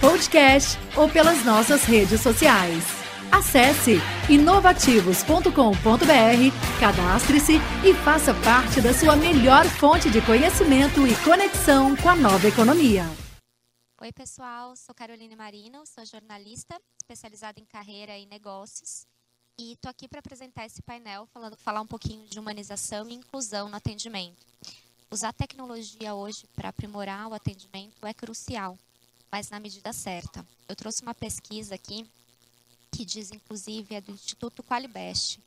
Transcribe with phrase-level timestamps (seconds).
[0.00, 2.82] podcast ou pelas nossas redes sociais.
[3.30, 3.98] Acesse
[4.28, 12.16] inovativos.com.br, cadastre-se e faça parte da sua melhor fonte de conhecimento e conexão com a
[12.16, 13.04] nova economia.
[14.00, 19.06] Oi, pessoal, sou Caroline Marino, sou jornalista especializada em carreira e negócios
[19.58, 23.68] e estou aqui para apresentar esse painel, falando, falar um pouquinho de humanização e inclusão
[23.68, 24.46] no atendimento.
[25.10, 28.78] Usar tecnologia hoje para aprimorar o atendimento é crucial,
[29.30, 30.46] mas na medida certa.
[30.68, 32.06] Eu trouxe uma pesquisa aqui
[32.90, 35.38] que diz, inclusive, é do Instituto Qualibest.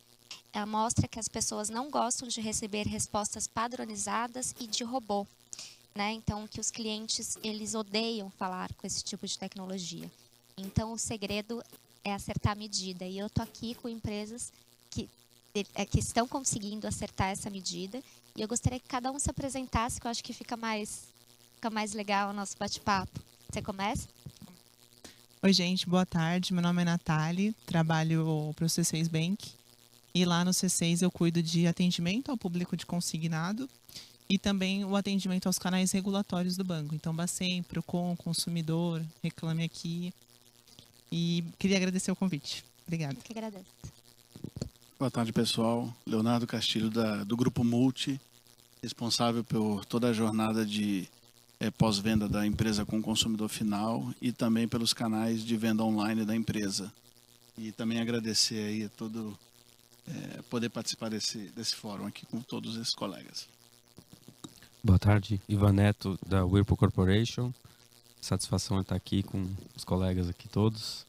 [0.52, 5.27] Ela mostra que as pessoas não gostam de receber respostas padronizadas e de robô.
[5.94, 6.13] Né?
[6.13, 10.09] Então, que os clientes eles odeiam falar com esse tipo de tecnologia.
[10.57, 11.63] Então, o segredo
[12.03, 13.05] é acertar a medida.
[13.05, 14.52] E eu estou aqui com empresas
[14.89, 15.09] que,
[15.75, 18.02] é, que estão conseguindo acertar essa medida.
[18.35, 21.03] E eu gostaria que cada um se apresentasse, que eu acho que fica mais,
[21.55, 23.32] fica mais legal o nosso bate-papo.
[23.53, 24.07] Você começa?
[25.43, 26.51] Oi, gente, boa tarde.
[26.51, 29.51] Meu nome é Natália, trabalho para o C6 Bank.
[30.11, 33.69] E lá no C6 eu cuido de atendimento ao público de consignado
[34.27, 36.95] e também o atendimento aos canais regulatórios do banco.
[36.95, 40.11] Então, Bacen, Procon, Consumidor, Reclame Aqui,
[41.11, 42.65] e queria agradecer o convite.
[42.88, 43.13] Obrigada.
[43.13, 43.65] Eu que agradeço.
[44.97, 45.95] Boa tarde, pessoal.
[46.07, 48.19] Leonardo Castilho, da, do Grupo Multi,
[48.81, 51.07] responsável por toda a jornada de
[51.59, 56.25] é, pós-venda da empresa com o consumidor final e também pelos canais de venda online
[56.25, 56.91] da empresa.
[57.57, 59.37] E também agradecer aí todo
[60.07, 63.47] é, poder participar desse, desse fórum aqui com todos esses colegas.
[64.83, 67.53] Boa tarde, Ivan Neto, da Whirlpool Corporation.
[68.19, 71.05] Satisfação estar aqui com os colegas aqui todos,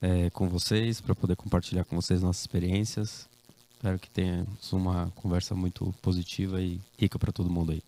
[0.00, 3.28] é, com vocês, para poder compartilhar com vocês nossas experiências.
[3.74, 7.82] Espero que tenhamos uma conversa muito positiva e rica para todo mundo aí.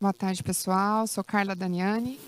[0.00, 1.08] Boa tarde, pessoal.
[1.08, 2.20] Sou Carla Daniani.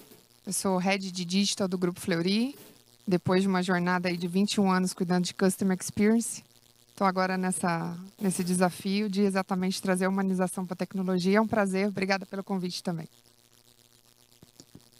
[0.44, 2.58] Eu sou head de digital do Grupo Fleury.
[3.06, 6.42] Depois de uma jornada aí de 21 anos cuidando de Customer Experience,
[6.90, 11.38] estou agora nessa, nesse desafio de exatamente trazer humanização para a tecnologia.
[11.38, 11.86] É um prazer.
[11.86, 13.06] Obrigada pelo convite também.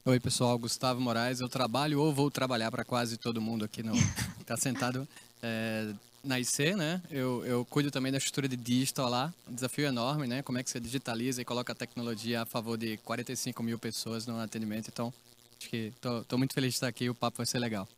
[0.05, 0.57] Oi, pessoal.
[0.57, 1.41] Gustavo Moraes.
[1.41, 3.97] Eu trabalho ou vou trabalhar para quase todo mundo aqui no.
[4.41, 5.09] Está sentado
[5.43, 5.93] é,
[6.23, 7.03] na IC, né?
[7.11, 9.35] Eu, eu cuido também da estrutura de digital lá.
[9.49, 10.43] Um desafio enorme, né?
[10.43, 14.27] Como é que você digitaliza e coloca a tecnologia a favor de 45 mil pessoas
[14.27, 14.89] no atendimento.
[14.89, 15.13] Então,
[15.59, 17.09] acho que estou muito feliz de estar aqui.
[17.09, 17.89] O papo vai ser legal.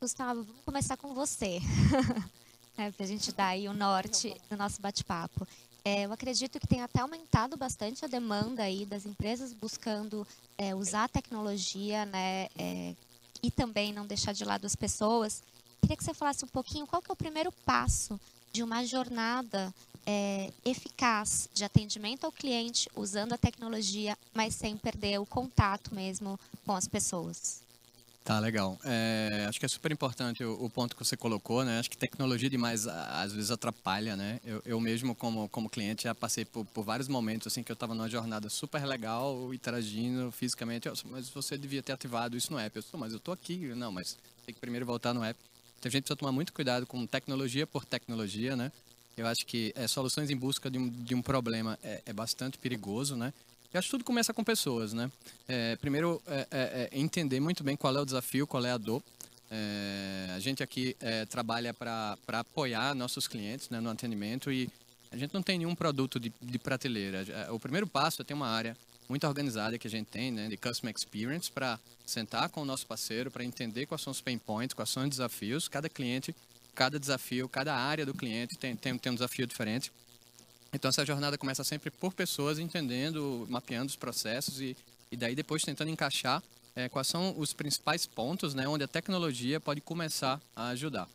[0.00, 1.60] Gustavo, vamos começar com você.
[2.76, 5.46] é, para a gente dar aí o norte do nosso bate-papo.
[5.84, 10.26] É, eu acredito que tem até aumentado bastante a demanda aí das empresas buscando
[10.56, 12.94] é, usar a tecnologia, né, é,
[13.42, 15.42] e também não deixar de lado as pessoas.
[15.84, 18.18] Queria que você falasse um pouquinho qual que é o primeiro passo
[18.50, 19.70] de uma jornada
[20.06, 26.40] é, eficaz de atendimento ao cliente usando a tecnologia, mas sem perder o contato mesmo
[26.64, 27.62] com as pessoas.
[28.24, 28.78] Tá, legal.
[28.82, 31.78] É, acho que é super importante o, o, ponto que você colocou, né?
[31.78, 34.40] Acho que tecnologia demais às vezes atrapalha, né?
[34.42, 37.74] Eu, eu mesmo, como, como cliente, já passei por, por vários momentos, assim, que eu
[37.74, 40.88] estava numa jornada super legal, interagindo fisicamente.
[41.10, 42.74] Mas você devia ter ativado isso no app.
[42.74, 43.58] Eu mas eu tô aqui.
[43.74, 44.16] Não, mas
[44.46, 45.38] tem que primeiro voltar no app.
[45.84, 48.72] Então a gente precisa tomar muito cuidado com tecnologia por tecnologia, né?
[49.18, 52.56] Eu acho que é, soluções em busca de um, de um problema é, é bastante
[52.56, 53.34] perigoso, né?
[53.70, 55.12] Eu acho que tudo começa com pessoas, né?
[55.46, 58.78] É, primeiro, é, é, é, entender muito bem qual é o desafio, qual é a
[58.78, 59.02] dor.
[60.34, 60.96] A gente aqui
[61.28, 64.68] trabalha para apoiar nossos clientes né, no atendimento e
[65.12, 67.24] a gente não tem nenhum produto de, de prateleira.
[67.52, 68.76] O primeiro passo é ter uma área
[69.08, 72.86] muito organizada que a gente tem, né, de Customer Experience, para sentar com o nosso
[72.86, 75.68] parceiro, para entender quais são os pain points, quais são os desafios.
[75.68, 76.34] Cada cliente,
[76.74, 79.92] cada desafio, cada área do cliente tem, tem, tem um desafio diferente.
[80.72, 84.76] Então essa jornada começa sempre por pessoas entendendo, mapeando os processos e,
[85.10, 86.42] e daí depois tentando encaixar
[86.74, 91.08] é, quais são os principais pontos né, onde a tecnologia pode começar a ajudar.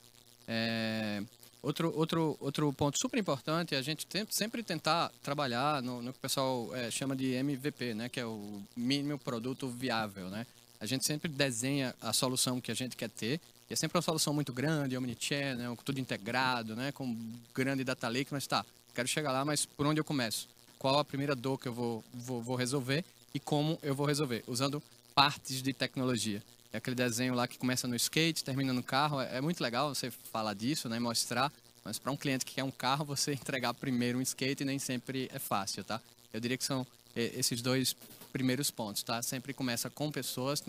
[0.47, 1.21] É,
[1.61, 6.11] outro, outro, outro ponto super importante é a gente tem, sempre tentar trabalhar no, no
[6.11, 10.29] que o pessoal é, chama de MVP, né, que é o mínimo produto viável.
[10.29, 10.45] Né?
[10.79, 13.39] A gente sempre desenha a solução que a gente quer ter
[13.69, 17.15] e é sempre uma solução muito grande, omnichannel, tudo integrado, né, com
[17.53, 18.65] grande data lake, mas tá,
[18.95, 20.47] quero chegar lá, mas por onde eu começo?
[20.77, 23.03] Qual a primeira dor que eu vou, vou, vou resolver
[23.33, 24.43] e como eu vou resolver?
[24.47, 24.81] Usando
[25.13, 26.41] partes de tecnologia.
[26.71, 29.19] É aquele desenho lá que começa no skate, termina no carro.
[29.19, 30.99] É, é muito legal você falar disso, né?
[30.99, 31.51] Mostrar.
[31.83, 35.29] Mas para um cliente que quer um carro, você entregar primeiro um skate nem sempre
[35.33, 35.99] é fácil, tá?
[36.31, 36.85] Eu diria que são
[37.15, 37.95] é, esses dois
[38.31, 39.21] primeiros pontos, tá?
[39.21, 40.61] Sempre começa com pessoas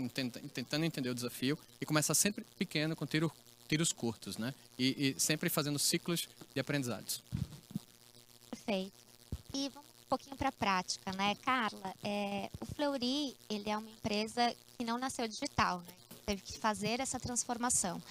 [0.54, 3.30] tentando entender o desafio e começa sempre pequeno, com tiro,
[3.68, 4.54] tiros curtos, né?
[4.78, 7.22] E, e sempre fazendo ciclos de aprendizados.
[8.50, 8.92] Perfeito.
[9.52, 11.94] E vamos pouquinho para a prática, né, Carla?
[12.02, 15.94] É, o Fleury, ele é uma empresa que não nasceu digital, né?
[16.26, 18.02] Teve que fazer essa transformação.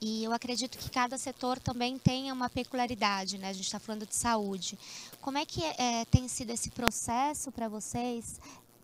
[0.00, 3.48] E eu acredito que cada setor também tenha uma peculiaridade, né?
[3.48, 4.78] A gente está falando de saúde.
[5.20, 8.40] Como é que é, tem sido esse processo para vocês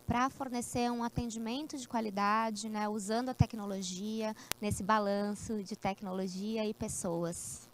[0.07, 2.89] para fornecer um atendimento de qualidade, né?
[2.89, 7.69] Usando a tecnologia nesse balanço de tecnologia e pessoas?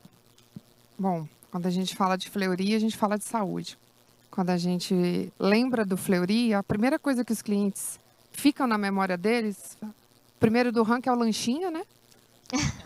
[0.98, 3.78] Bom, quando a gente fala de Fleury, a gente fala de saúde.
[4.32, 8.00] Quando a gente lembra do Fleury, a primeira coisa que os clientes
[8.32, 9.76] ficam na memória deles,
[10.40, 11.82] primeiro do ranking é o lanchinho, né?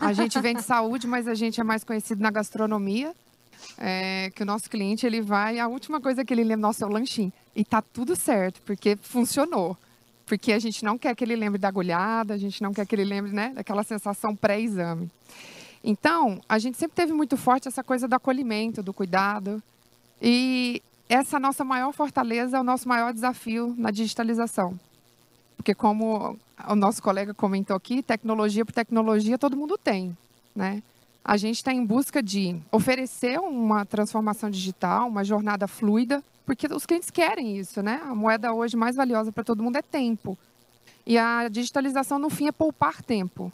[0.01, 3.15] A gente vende saúde, mas a gente é mais conhecido na gastronomia.
[3.79, 6.89] É, que o nosso cliente ele vai, a última coisa que ele lembra, nossa, é
[6.89, 7.33] o lanchinho.
[7.55, 9.79] E tá tudo certo, porque funcionou.
[10.27, 12.95] Porque a gente não quer que ele lembre da agulhada, a gente não quer que
[12.95, 15.09] ele lembre né, daquela sensação pré-exame.
[15.85, 19.63] Então, a gente sempre teve muito forte essa coisa do acolhimento, do cuidado.
[20.21, 24.79] E essa nossa maior fortaleza é o nosso maior desafio na digitalização.
[25.57, 26.39] Porque como
[26.69, 30.17] o nosso colega comentou aqui, tecnologia por tecnologia todo mundo tem,
[30.55, 30.83] né?
[31.25, 36.87] A gente está em busca de oferecer uma transformação digital, uma jornada fluida, porque os
[36.87, 38.01] clientes querem isso, né?
[38.05, 40.39] A moeda hoje mais valiosa para todo mundo é tempo.
[41.05, 43.53] E a digitalização, no fim, é poupar tempo.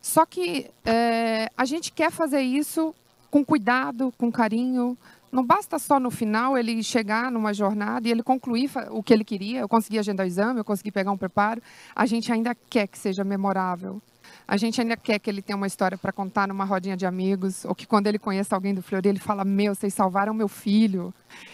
[0.00, 2.94] Só que é, a gente quer fazer isso
[3.30, 4.96] com cuidado, com carinho,
[5.36, 9.22] não basta só no final ele chegar numa jornada e ele concluir o que ele
[9.22, 9.60] queria.
[9.60, 11.62] Eu consegui agendar o exame, eu consegui pegar um preparo.
[11.94, 14.00] A gente ainda quer que seja memorável.
[14.48, 17.66] A gente ainda quer que ele tenha uma história para contar numa rodinha de amigos,
[17.66, 21.12] ou que quando ele conheça alguém do Fleury, ele fala: Meu, vocês salvaram meu filho,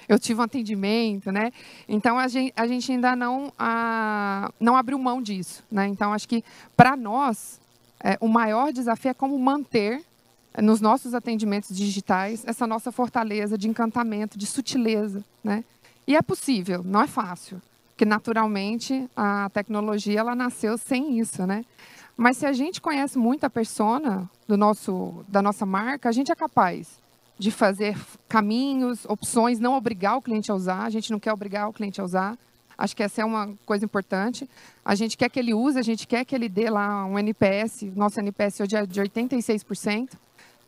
[0.08, 1.50] eu tive um atendimento, né?
[1.88, 5.88] Então a gente, a gente ainda não, a, não abriu mão disso, né?
[5.88, 6.44] Então acho que
[6.76, 7.60] para nós,
[8.02, 10.04] é, o maior desafio é como manter
[10.60, 15.64] nos nossos atendimentos digitais essa nossa fortaleza de encantamento, de sutileza, né?
[16.06, 21.64] E é possível, não é fácil, porque naturalmente a tecnologia ela nasceu sem isso, né?
[22.16, 26.30] Mas se a gente conhece muito a persona do nosso da nossa marca, a gente
[26.30, 27.00] é capaz
[27.38, 31.68] de fazer caminhos, opções, não obrigar o cliente a usar, a gente não quer obrigar
[31.68, 32.38] o cliente a usar.
[32.76, 34.48] Acho que essa é uma coisa importante.
[34.84, 37.82] A gente quer que ele use, a gente quer que ele dê lá um NPS.
[37.94, 40.10] Nosso NPS hoje é de 86%.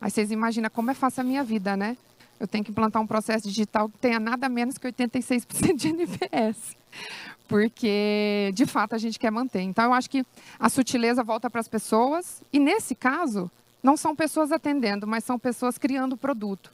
[0.01, 1.97] Aí vocês imaginam como é fácil a minha vida, né?
[2.39, 6.77] Eu tenho que implantar um processo digital que tenha nada menos que 86% de NPS.
[7.47, 9.61] Porque, de fato, a gente quer manter.
[9.61, 10.25] Então, eu acho que
[10.59, 12.43] a sutileza volta para as pessoas.
[12.53, 13.51] E, nesse caso,
[13.83, 16.73] não são pessoas atendendo, mas são pessoas criando o produto.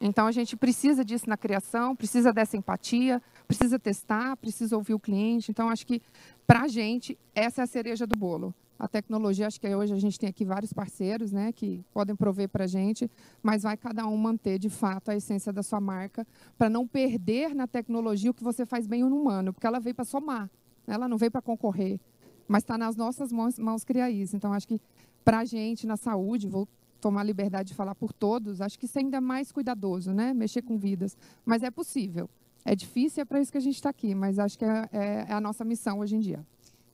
[0.00, 4.98] Então, a gente precisa disso na criação, precisa dessa empatia, precisa testar, precisa ouvir o
[4.98, 5.50] cliente.
[5.50, 6.00] Então, acho que,
[6.46, 8.54] para a gente, essa é a cereja do bolo.
[8.80, 12.48] A tecnologia, acho que hoje a gente tem aqui vários parceiros né, que podem prover
[12.48, 13.10] para a gente,
[13.42, 17.54] mas vai cada um manter, de fato, a essência da sua marca, para não perder
[17.54, 20.50] na tecnologia o que você faz bem no humano, porque ela veio para somar,
[20.86, 20.94] né?
[20.94, 22.00] ela não veio para concorrer,
[22.48, 24.34] mas está nas nossas mãos, mãos criar isso.
[24.34, 24.80] Então, acho que
[25.22, 26.66] para a gente, na saúde, vou
[27.02, 30.32] tomar liberdade de falar por todos, acho que isso é ainda mais cuidadoso, né?
[30.32, 32.30] mexer com vidas, mas é possível.
[32.64, 35.26] É difícil, é para isso que a gente está aqui, mas acho que é, é,
[35.28, 36.42] é a nossa missão hoje em dia.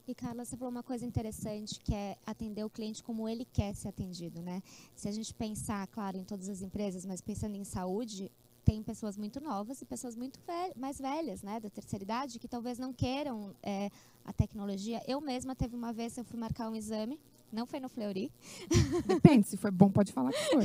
[0.09, 3.75] E Carla, você falou uma coisa interessante que é atender o cliente como ele quer
[3.75, 4.63] ser atendido, né?
[4.95, 8.31] Se a gente pensar, claro, em todas as empresas, mas pensando em saúde,
[8.65, 10.39] tem pessoas muito novas e pessoas muito
[10.77, 13.91] mais velhas, né, da terceira idade, que talvez não queiram é,
[14.25, 15.03] a tecnologia.
[15.09, 17.19] Eu mesma teve uma vez eu fui marcar um exame,
[17.53, 18.31] não foi no Fleury.
[19.07, 20.65] Depende, se foi bom pode falar que foi.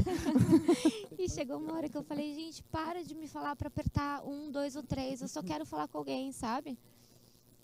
[1.18, 4.52] e chegou uma hora que eu falei, gente, para de me falar para apertar um,
[4.52, 6.78] dois ou três, eu só quero falar com alguém, sabe?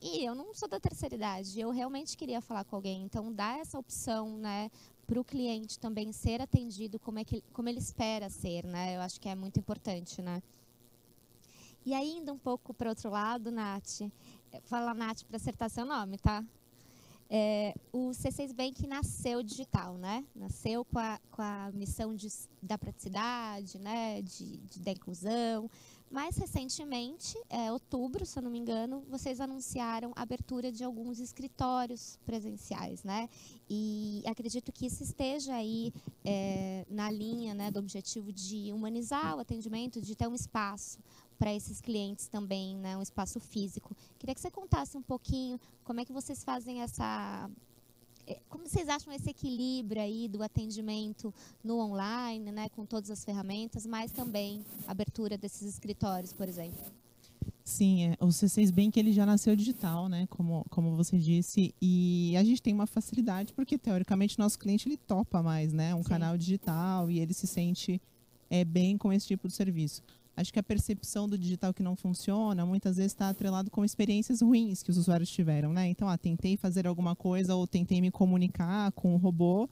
[0.01, 3.03] E eu não sou da terceira idade, eu realmente queria falar com alguém.
[3.03, 4.69] Então, dar essa opção, né,
[5.07, 8.97] para o cliente também ser atendido como, é que, como ele espera ser, né?
[8.97, 10.43] Eu acho que é muito importante, né?
[11.85, 14.01] E ainda um pouco para outro lado, Nath,
[14.65, 16.43] fala Nath para acertar seu nome, tá?
[17.29, 20.25] É, o C6 Bank nasceu digital, né?
[20.35, 22.27] Nasceu com a, com a missão de,
[22.61, 24.21] da praticidade, né?
[24.21, 25.69] De, de, da inclusão,
[26.09, 31.19] mais recentemente, é, outubro, se eu não me engano, vocês anunciaram a abertura de alguns
[31.19, 33.29] escritórios presenciais, né?
[33.69, 39.39] E acredito que isso esteja aí é, na linha né, do objetivo de humanizar o
[39.39, 40.97] atendimento, de ter um espaço
[41.37, 43.95] para esses clientes também, né, um espaço físico.
[44.17, 47.49] Queria que você contasse um pouquinho como é que vocês fazem essa
[48.49, 53.85] como vocês acham esse equilíbrio aí do atendimento no online, né, com todas as ferramentas,
[53.85, 56.85] mas também abertura desses escritórios, por exemplo?
[57.63, 62.33] Sim, é, o C6 Bank ele já nasceu digital, né, como, como você disse, e
[62.37, 66.09] a gente tem uma facilidade porque teoricamente nosso cliente ele topa mais, né, um Sim.
[66.09, 68.01] canal digital e ele se sente
[68.49, 70.01] é, bem com esse tipo de serviço.
[70.37, 74.41] Acho que a percepção do digital que não funciona muitas vezes está atrelado com experiências
[74.41, 75.89] ruins que os usuários tiveram, né?
[75.89, 79.67] Então, ah, tentei fazer alguma coisa ou tentei me comunicar com o robô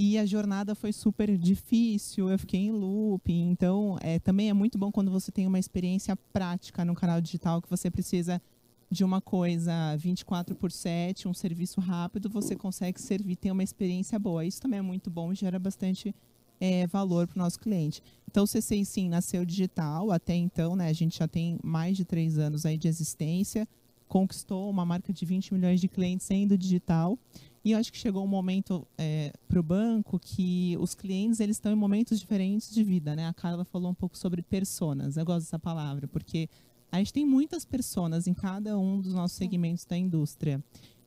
[0.00, 3.32] e a jornada foi super difícil, eu fiquei em loop.
[3.32, 7.60] Então, é, também é muito bom quando você tem uma experiência prática no canal digital
[7.60, 8.40] que você precisa
[8.88, 14.16] de uma coisa 24 por 7, um serviço rápido, você consegue servir, ter uma experiência
[14.16, 14.44] boa.
[14.44, 16.14] Isso também é muito bom e gera bastante
[16.60, 18.02] é, valor para o nosso cliente.
[18.30, 22.04] Então, o C6 sim nasceu digital, até então, né, a gente já tem mais de
[22.04, 23.66] três anos aí de existência,
[24.06, 27.18] conquistou uma marca de 20 milhões de clientes sendo digital.
[27.64, 31.56] E eu acho que chegou um momento é, para o banco que os clientes eles
[31.56, 33.26] estão em momentos diferentes de vida, né?
[33.26, 35.16] A Carla falou um pouco sobre personas.
[35.16, 36.48] Eu gosto dessa palavra porque
[36.90, 40.62] a gente tem muitas personas em cada um dos nossos segmentos da indústria.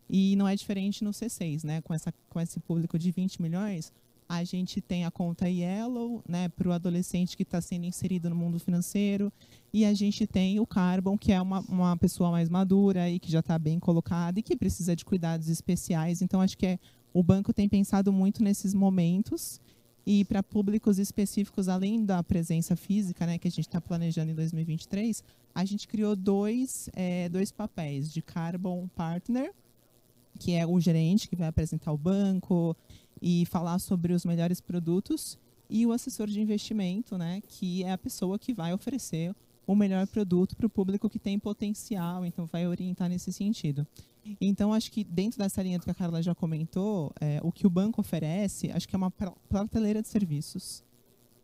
[0.07, 1.81] E não é diferente no C6, né?
[1.81, 3.91] Com, essa, com esse público de 20 milhões,
[4.31, 8.35] a gente tem a conta Yellow, né, para o adolescente que está sendo inserido no
[8.35, 9.29] mundo financeiro.
[9.73, 13.29] E a gente tem o Carbon, que é uma, uma pessoa mais madura e que
[13.29, 16.21] já está bem colocada e que precisa de cuidados especiais.
[16.21, 16.79] Então, acho que é,
[17.13, 19.59] o banco tem pensado muito nesses momentos.
[20.05, 24.35] E para públicos específicos, além da presença física, né, que a gente está planejando em
[24.35, 29.51] 2023, a gente criou dois, é, dois papéis de Carbon Partner,
[30.39, 32.75] que é o gerente que vai apresentar o banco,
[33.21, 35.37] e falar sobre os melhores produtos
[35.69, 39.33] e o assessor de investimento, né, que é a pessoa que vai oferecer
[39.65, 43.87] o melhor produto para o público que tem potencial, então vai orientar nesse sentido.
[44.39, 47.69] Então, acho que dentro dessa linha que a Carla já comentou, é, o que o
[47.69, 49.11] banco oferece, acho que é uma
[49.49, 50.83] prateleira de serviços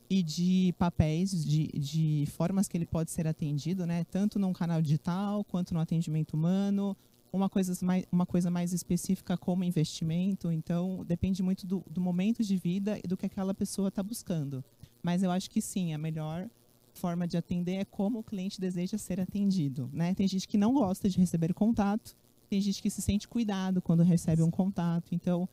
[0.10, 4.82] e de papéis, de, de formas que ele pode ser atendido, né, tanto num canal
[4.82, 6.96] digital quanto no atendimento humano,
[7.32, 10.52] uma coisa mais, uma coisa mais específica como investimento.
[10.52, 14.64] Então, depende muito do, do momento de vida e do que aquela pessoa está buscando.
[15.02, 16.50] Mas eu acho que sim, a melhor
[16.94, 19.90] forma de atender é como o cliente deseja ser atendido.
[19.94, 20.14] Né?
[20.14, 22.16] Tem gente que não gosta de receber contato,
[22.50, 25.14] tem gente que se sente cuidado quando recebe um contato.
[25.14, 25.48] Então,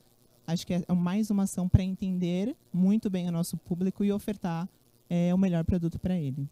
[0.47, 4.69] acho que é mais uma ação para entender muito bem o nosso público e ofertar
[5.09, 6.49] é, o melhor produto para ele.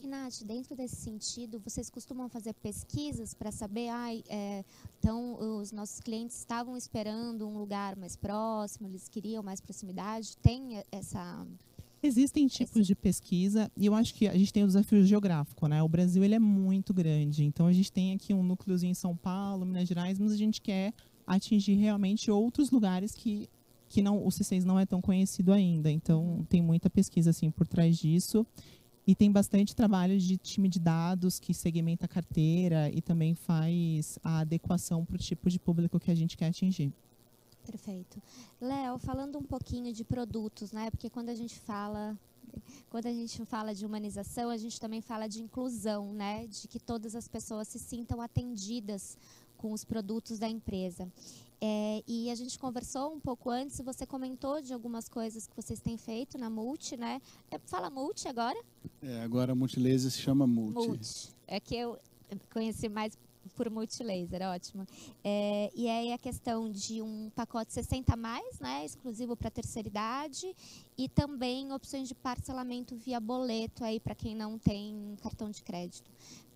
[0.00, 4.64] E, Nath, dentro desse sentido, vocês costumam fazer pesquisas para saber, ah, é,
[4.98, 10.36] então os nossos clientes estavam esperando um lugar mais próximo, eles queriam mais proximidade?
[10.36, 11.44] Tem essa...
[12.00, 12.86] Existem tipos Esse...
[12.86, 15.82] de pesquisa e eu acho que a gente tem o desafio geográfico, né?
[15.82, 19.16] O Brasil ele é muito grande, então a gente tem aqui um núcleozinho em São
[19.16, 20.94] Paulo, Minas Gerais, mas a gente quer
[21.26, 23.48] atingir realmente outros lugares que
[23.88, 25.90] que não o C6 não é tão conhecido ainda.
[25.90, 28.46] Então tem muita pesquisa assim por trás disso.
[29.08, 34.18] E tem bastante trabalho de time de dados que segmenta a carteira e também faz
[34.22, 36.92] a adequação para o tipo de público que a gente quer atingir.
[37.64, 38.20] Perfeito.
[38.60, 40.90] Léo, falando um pouquinho de produtos, né?
[40.90, 42.18] Porque quando a gente fala
[42.90, 46.46] quando a gente fala de humanização, a gente também fala de inclusão, né?
[46.46, 49.16] De que todas as pessoas se sintam atendidas
[49.56, 51.10] com os produtos da empresa.
[51.60, 55.80] É, e a gente conversou um pouco antes, você comentou de algumas coisas que vocês
[55.80, 57.20] têm feito na Multi, né?
[57.50, 58.58] É, fala Multi agora?
[59.02, 60.88] É, agora a Multilaser se chama Multi.
[60.88, 61.34] Multi.
[61.46, 61.98] É que eu
[62.52, 63.18] conheci mais
[63.56, 64.86] por Multilaser, ótimo.
[65.24, 70.54] É, e aí a questão de um pacote 60 mais, né, exclusivo para terceira idade,
[70.96, 76.08] e também opções de parcelamento via boleto aí para quem não tem cartão de crédito.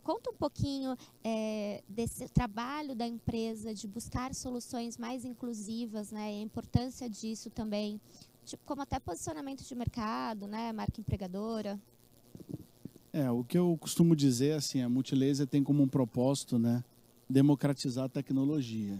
[0.02, 6.24] Conta um pouquinho é, desse trabalho da empresa de buscar soluções mais inclusivas, né?
[6.24, 8.00] A importância disso também,
[8.44, 10.72] tipo, como até posicionamento de mercado, né?
[10.72, 11.80] Marca empregadora.
[13.12, 16.82] É, o que eu costumo dizer, assim, a Multilaser tem como um propósito, né?
[17.28, 18.98] Democratizar a tecnologia.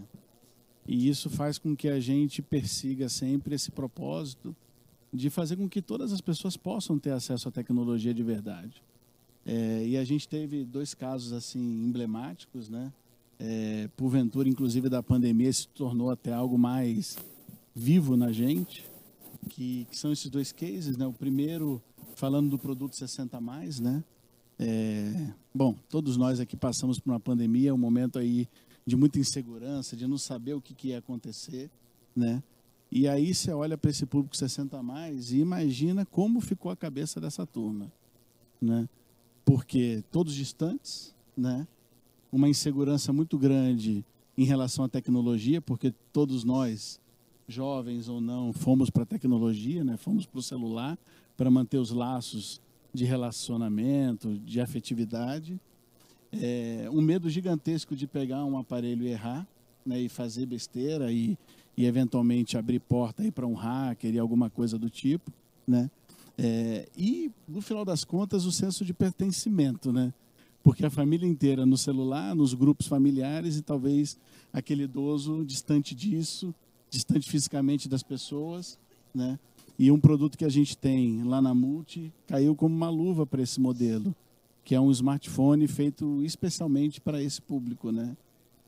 [0.87, 4.55] E isso faz com que a gente persiga sempre esse propósito
[5.11, 8.81] de fazer com que todas as pessoas possam ter acesso à tecnologia de verdade.
[9.45, 12.91] É, e a gente teve dois casos assim emblemáticos, né?
[13.39, 17.17] É, porventura, inclusive da pandemia, se tornou até algo mais
[17.75, 18.85] vivo na gente,
[19.49, 21.05] que, que são esses dois cases, né?
[21.05, 21.81] O primeiro
[22.15, 24.03] falando do produto 60 mais, né?
[24.57, 28.47] É, bom, todos nós aqui passamos por uma pandemia, um momento aí
[28.85, 31.69] de muita insegurança, de não saber o que, que ia acontecer,
[32.15, 32.41] né?
[32.91, 37.19] E aí você olha para esse público 60 mais e imagina como ficou a cabeça
[37.19, 37.91] dessa turma,
[38.61, 38.87] né?
[39.45, 41.67] Porque todos distantes, né?
[42.31, 44.03] Uma insegurança muito grande
[44.37, 46.99] em relação à tecnologia, porque todos nós,
[47.47, 49.97] jovens ou não, fomos para a tecnologia, né?
[49.97, 50.97] Fomos para o celular
[51.37, 52.61] para manter os laços
[52.93, 55.59] de relacionamento, de afetividade.
[56.31, 59.47] É, um medo gigantesco de pegar um aparelho e errar,
[59.85, 60.01] né?
[60.01, 61.37] E fazer besteira e,
[61.77, 65.31] e eventualmente abrir porta para um hacker e alguma coisa do tipo,
[65.67, 65.91] né?
[66.37, 70.13] É, e, no final das contas, o senso de pertencimento, né?
[70.63, 74.17] Porque a família inteira no celular, nos grupos familiares e talvez
[74.51, 76.53] aquele idoso distante disso,
[76.89, 78.79] distante fisicamente das pessoas,
[79.13, 79.37] né?
[79.77, 83.41] E um produto que a gente tem lá na Multi caiu como uma luva para
[83.41, 84.15] esse modelo,
[84.63, 88.15] que é um smartphone feito especialmente para esse público, né?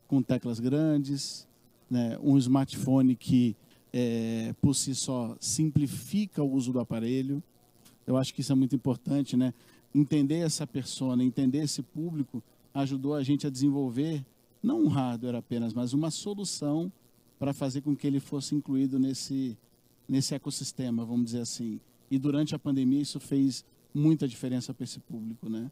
[0.08, 1.48] Com teclas grandes,
[1.90, 2.18] né?
[2.22, 3.56] Um smartphone que
[3.94, 7.42] é, por si só simplifica o uso do aparelho,
[8.06, 9.54] eu acho que isso é muito importante, né?
[9.94, 12.44] Entender essa persona, entender esse público,
[12.74, 14.24] ajudou a gente a desenvolver
[14.62, 16.92] não um hardware apenas, mas uma solução
[17.40, 19.58] para fazer com que ele fosse incluído nesse
[20.08, 21.80] nesse ecossistema, vamos dizer assim.
[22.12, 25.72] E durante a pandemia isso fez muita diferença para esse público, né?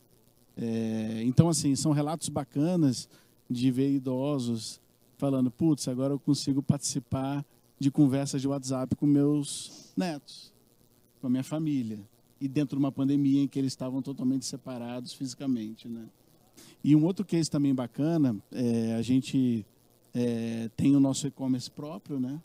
[0.58, 3.08] É, então assim são relatos bacanas
[3.50, 4.82] de ver idosos
[5.18, 7.46] falando, putz, agora eu consigo participar
[7.80, 10.52] de conversas de WhatsApp com meus netos,
[11.22, 12.00] com a minha família
[12.44, 16.06] e dentro de uma pandemia em que eles estavam totalmente separados fisicamente, né?
[16.84, 19.66] E um outro case também bacana, é, a gente
[20.14, 22.42] é, tem o nosso e-commerce próprio, né?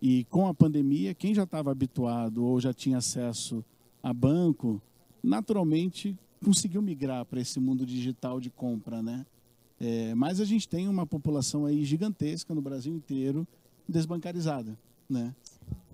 [0.00, 3.64] E com a pandemia, quem já estava habituado ou já tinha acesso
[4.00, 4.80] a banco,
[5.20, 9.26] naturalmente conseguiu migrar para esse mundo digital de compra, né?
[9.80, 13.44] É, mas a gente tem uma população aí gigantesca no Brasil inteiro
[13.88, 14.78] desbancarizada,
[15.10, 15.34] né?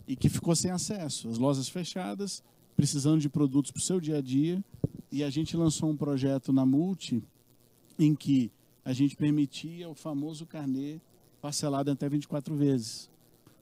[0.07, 2.43] E que ficou sem acesso, as lojas fechadas,
[2.79, 4.63] precisando de produtos para o seu dia a dia.
[5.11, 7.21] E a gente lançou um projeto na Multi
[7.99, 8.53] em que
[8.85, 11.01] a gente permitia o famoso carnê
[11.43, 13.11] parcelado até 24 vezes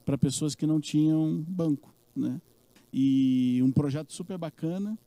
[0.05, 2.39] para pessoas que não tinham banco, né?
[2.93, 4.99] E um projeto super bacana.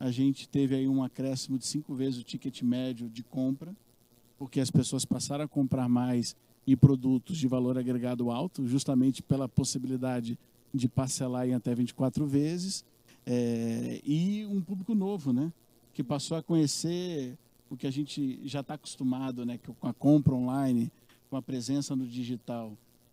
[0.00, 3.76] A gente teve aí um acréscimo de cinco vezes o ticket médio de compra,
[4.38, 6.34] porque as pessoas passaram a comprar mais
[6.66, 10.38] e produtos de valor agregado alto, justamente pela possibilidade
[10.72, 12.82] de parcelar em até 24 vezes
[13.30, 15.52] é, e um público novo, né?
[15.92, 17.36] Que passou a conhecer
[17.68, 19.60] o que a gente já está acostumado, né?
[19.78, 20.90] Com a compra online,
[21.28, 22.72] com a presença no digital.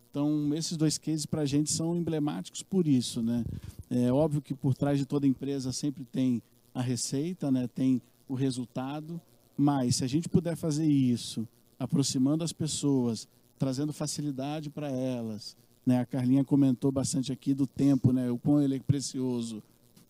[0.09, 3.43] Então, esses dois cases para a gente são emblemáticos por isso, né?
[3.89, 6.41] É óbvio que por trás de toda empresa sempre tem
[6.73, 7.67] a receita, né?
[7.67, 9.19] Tem o resultado,
[9.57, 11.45] mas se a gente puder fazer isso,
[11.77, 13.27] aproximando as pessoas,
[13.59, 15.99] trazendo facilidade para elas, né?
[15.99, 18.31] A Carlinha comentou bastante aqui do tempo, né?
[18.31, 19.61] O quão ele é precioso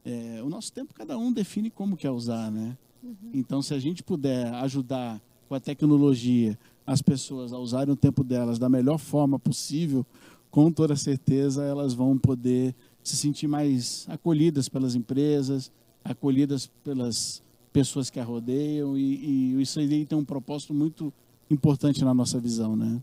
[0.05, 2.77] é, o nosso tempo cada um define como quer usar, né?
[3.03, 3.31] Uhum.
[3.33, 8.23] Então, se a gente puder ajudar com a tecnologia as pessoas a usarem o tempo
[8.23, 10.05] delas da melhor forma possível,
[10.51, 15.71] com toda certeza elas vão poder se sentir mais acolhidas pelas empresas,
[16.03, 17.41] acolhidas pelas
[17.73, 21.11] pessoas que a rodeiam e, e isso aí tem um propósito muito
[21.49, 23.01] importante na nossa visão, né?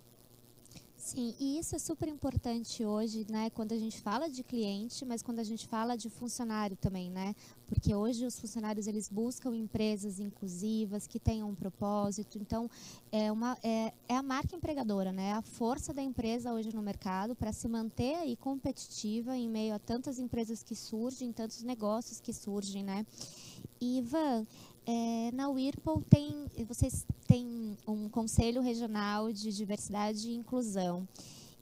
[1.05, 5.21] Sim, e isso é super importante hoje, né, quando a gente fala de cliente, mas
[5.21, 7.35] quando a gente fala de funcionário também, né?
[7.67, 12.39] Porque hoje os funcionários eles buscam empresas inclusivas que tenham um propósito.
[12.39, 12.71] Então,
[13.11, 15.33] é uma é, é a marca empregadora, né?
[15.33, 19.81] A força da empresa hoje no mercado para se manter aí competitiva em meio a
[19.81, 23.05] tantas empresas que surgem, tantos negócios que surgem, né?
[23.81, 24.47] Ivan,
[24.87, 31.07] é, na Whirlpool tem, vocês têm um conselho regional de diversidade e inclusão.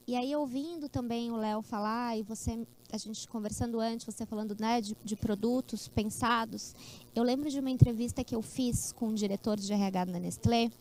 [0.07, 4.57] E aí ouvindo também o Léo falar e você, a gente conversando antes, você falando
[4.59, 6.75] né, de, de, produtos pensados,
[7.15, 10.71] eu lembro de uma entrevista que eu fiz com um diretor de RH da Nestlé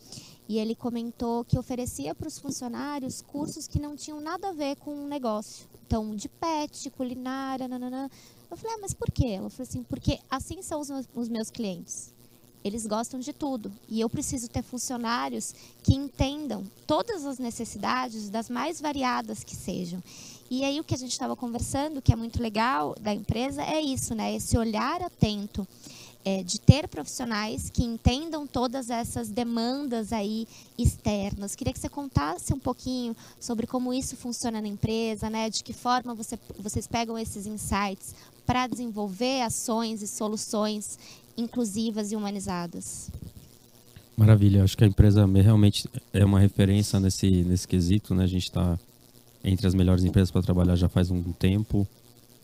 [0.49, 4.77] e ele comentou que oferecia para os funcionários cursos que não tinham nada a ver
[4.77, 5.69] com o negócio.
[5.87, 8.09] Então, de pet, culinária, nananã.
[8.51, 9.27] Eu falei, ah, mas por quê?
[9.27, 12.13] Ela falou assim, porque assim são os meus, os meus clientes.
[12.63, 13.73] Eles gostam de tudo.
[13.89, 20.03] E eu preciso ter funcionários que entendam todas as necessidades, das mais variadas que sejam.
[20.51, 23.81] E aí o que a gente estava conversando, que é muito legal da empresa, é
[23.81, 24.35] isso, né?
[24.35, 25.67] Esse olhar atento.
[26.23, 31.55] É, de ter profissionais que entendam todas essas demandas aí externas.
[31.55, 35.49] Queria que você contasse um pouquinho sobre como isso funciona na empresa, né?
[35.49, 40.99] De que forma você, vocês pegam esses insights para desenvolver ações e soluções
[41.39, 43.11] inclusivas e humanizadas.
[44.17, 48.25] Maravilha, acho que a empresa realmente é uma referência nesse, nesse quesito, né?
[48.25, 48.79] A gente está
[49.43, 51.89] entre as melhores empresas para trabalhar já faz um tempo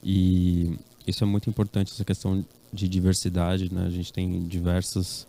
[0.02, 3.86] e isso é muito importante, essa questão de diversidade, né?
[3.86, 5.26] A gente tem diversas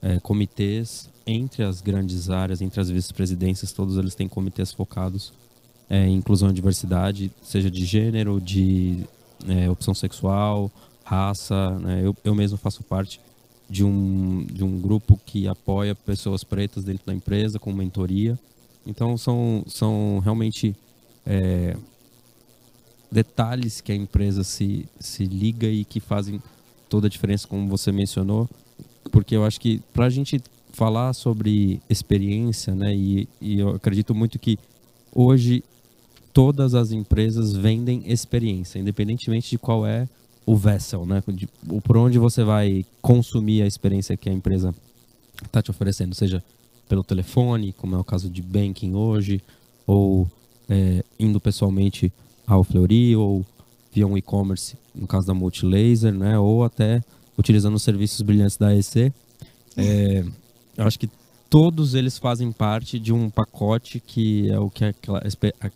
[0.00, 5.32] é, comitês entre as grandes áreas, entre as vice-presidências, todos eles têm comitês focados
[5.90, 9.04] é, em inclusão e diversidade, seja de gênero, de
[9.46, 10.70] é, opção sexual,
[11.04, 11.78] raça.
[11.78, 12.02] Né?
[12.04, 13.20] Eu, eu mesmo faço parte
[13.68, 18.38] de um, de um grupo que apoia pessoas pretas dentro da empresa com mentoria.
[18.86, 20.74] Então são, são realmente
[21.26, 21.76] é,
[23.10, 26.40] detalhes que a empresa se, se liga e que fazem
[26.88, 28.48] toda a diferença, como você mencionou,
[29.10, 30.40] porque eu acho que para a gente
[30.72, 34.58] falar sobre experiência, né, e, e eu acredito muito que
[35.14, 35.64] hoje
[36.32, 40.08] todas as empresas vendem experiência, independentemente de qual é
[40.46, 41.48] o vessel, né, de,
[41.82, 44.74] por onde você vai consumir a experiência que a empresa
[45.44, 46.42] está te oferecendo, seja
[46.88, 49.42] pelo telefone, como é o caso de banking hoje,
[49.86, 50.26] ou
[50.68, 52.12] é, indo pessoalmente
[52.48, 53.44] ao Fleury, ou
[53.92, 56.38] via um e-commerce, no caso da Multilaser, né?
[56.38, 57.02] Ou até
[57.36, 59.12] utilizando os serviços brilhantes da EC.
[59.76, 60.24] É,
[60.76, 61.08] eu acho que
[61.50, 65.22] todos eles fazem parte de um pacote que é o que aquela,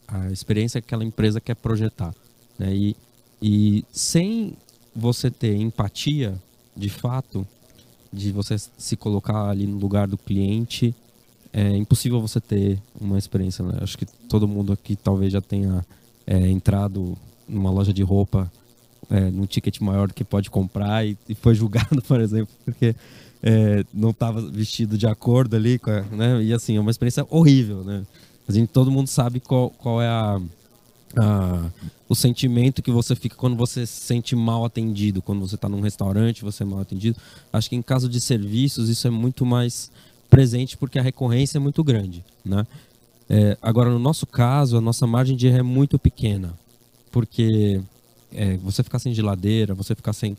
[0.08, 2.14] a, experiência que aquela empresa quer projetar.
[2.58, 2.74] Né?
[2.74, 2.96] E,
[3.40, 4.54] e sem
[4.94, 6.34] você ter empatia,
[6.76, 7.46] de fato,
[8.12, 10.94] de você se colocar ali no lugar do cliente,
[11.52, 13.64] é impossível você ter uma experiência.
[13.64, 13.78] Né?
[13.80, 15.84] Acho que todo mundo aqui talvez já tenha
[16.26, 17.16] é, entrado
[17.48, 18.50] numa loja de roupa
[19.10, 22.94] é, num ticket maior do que pode comprar e, e foi julgado, por exemplo, porque
[23.42, 26.42] é, não estava vestido de acordo ali, a, né?
[26.42, 28.04] E assim, é uma experiência horrível, né?
[28.48, 30.40] A gente, todo mundo sabe qual, qual é a,
[31.16, 31.70] a,
[32.08, 35.80] o sentimento que você fica quando você se sente mal atendido, quando você está num
[35.80, 37.18] restaurante, você é mal atendido.
[37.52, 39.90] Acho que em caso de serviços isso é muito mais
[40.30, 42.66] presente porque a recorrência é muito grande, né?
[43.34, 46.52] É, agora, no nosso caso, a nossa margem de erro é muito pequena
[47.10, 47.80] porque
[48.32, 50.36] é, você ficar sem geladeira, você ficar sem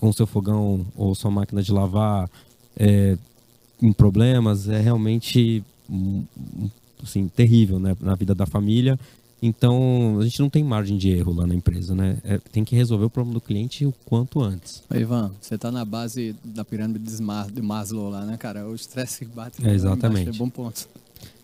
[0.00, 2.30] com seu fogão ou sua máquina de lavar
[2.76, 3.18] é,
[3.82, 5.62] em problemas é realmente
[7.02, 8.98] assim, terrível né, na vida da família.
[9.42, 12.16] Então, a gente não tem margem de erro lá na empresa, né?
[12.24, 14.82] É, tem que resolver o problema do cliente o quanto antes.
[14.90, 17.04] Ivan, você está na base da pirâmide
[17.52, 18.66] de Maslow lá, né, cara?
[18.66, 20.30] O estresse bate é, exatamente.
[20.30, 20.88] é bom ponto.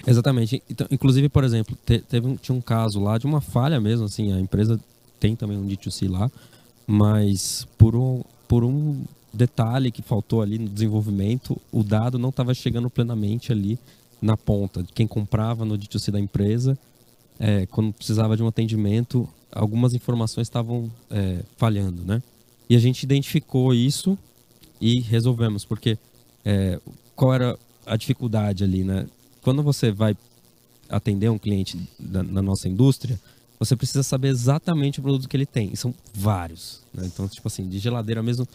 [0.07, 0.63] Exatamente.
[0.69, 4.07] Então, inclusive, por exemplo, te, teve um, tinha um caso lá de uma falha mesmo,
[4.07, 4.81] assim, a empresa
[5.21, 6.31] tem também um D2C lá,
[6.87, 12.53] mas por um, por um detalhe que faltou ali no desenvolvimento, o dado não estava
[12.53, 13.79] chegando plenamente ali
[14.21, 14.85] na ponta.
[14.95, 16.77] Quem comprava no D2C da empresa,
[17.39, 22.23] é, quando precisava de um atendimento, algumas informações estavam é, falhando, né?
[22.69, 24.19] E a gente identificou isso
[24.81, 25.99] e resolvemos, porque
[26.45, 26.81] é,
[27.15, 29.07] qual era a dificuldade ali, né?
[29.43, 30.17] Quando você vai
[30.89, 33.19] atender um cliente da, na nossa indústria,
[33.59, 35.71] você precisa saber exatamente o produto que ele tem.
[35.73, 36.81] E são vários.
[36.93, 37.05] Né?
[37.07, 38.47] Então, tipo assim, de geladeira mesmo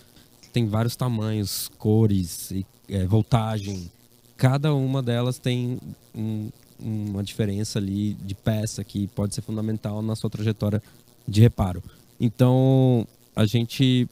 [0.51, 3.91] tem vários tamanhos, cores, e, é, voltagem.
[4.35, 5.79] Cada uma delas tem
[6.15, 10.81] um, uma diferença ali de peça que pode ser fundamental na sua trajetória
[11.27, 11.83] de reparo.
[12.19, 14.07] Então, a gente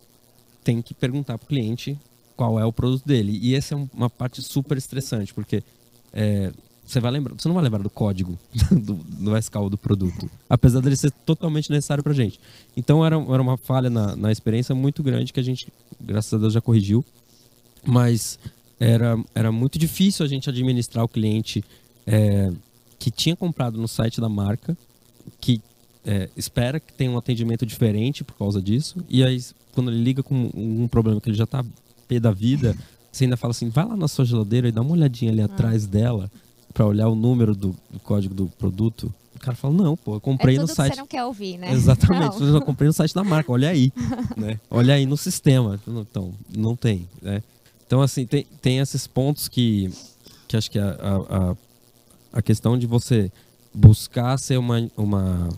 [0.64, 1.98] tem que perguntar para o cliente
[2.36, 3.40] qual é o produto dele.
[3.42, 5.64] E essa é uma parte super estressante, porque
[6.16, 6.52] é,
[6.86, 8.38] você vai lembrar, você não vai lembrar do código
[8.72, 12.40] do, do SKU do produto, apesar dele ser totalmente necessário para gente.
[12.78, 15.68] Então era, era uma falha na, na experiência muito grande que a gente,
[16.00, 17.04] graças a Deus, já corrigiu,
[17.86, 18.40] mas
[18.80, 21.64] era, era muito difícil a gente administrar o cliente
[22.06, 22.52] é,
[23.00, 24.78] que tinha comprado no site da marca,
[25.42, 25.62] que
[26.06, 30.24] é, espera que tenha um atendimento diferente por causa disso, e aí quando ele liga
[30.24, 31.64] com um, problema que ele já está
[32.08, 32.78] pé da vida,
[33.16, 35.46] você ainda fala assim, vai lá na sua geladeira e dá uma olhadinha ali ah.
[35.46, 36.30] atrás dela
[36.74, 39.14] para olhar o número do, do, código do produto.
[39.36, 40.96] O cara fala, não, pô, eu comprei é no site.
[40.96, 41.72] Você não quer ouvir, né?
[41.72, 42.56] Exatamente, não.
[42.56, 43.94] eu comprei no site da marca, olha aí.
[44.36, 44.60] né?
[44.70, 45.80] Olha aí no sistema.
[45.88, 47.08] Então, não tem.
[47.22, 47.42] Né?
[47.88, 49.90] Então, assim, tem, tem esses pontos que,
[50.48, 51.56] que acho que a, a,
[52.34, 53.32] a questão de você
[53.74, 55.50] buscar ser uma, uma,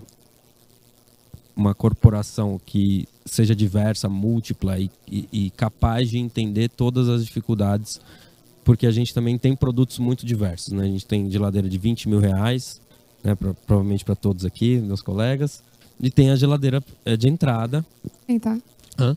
[1.58, 8.00] uma corporação que seja diversa, múltipla e, e, e capaz de entender todas as dificuldades
[8.68, 10.84] porque a gente também tem produtos muito diversos, né?
[10.84, 12.82] A gente tem geladeira de 20 mil reais,
[13.24, 13.34] né?
[13.34, 15.64] Pra, provavelmente para todos aqui, meus colegas.
[16.02, 17.86] E tem a geladeira é, de entrada.
[18.28, 18.62] Então.
[19.00, 19.16] Hã?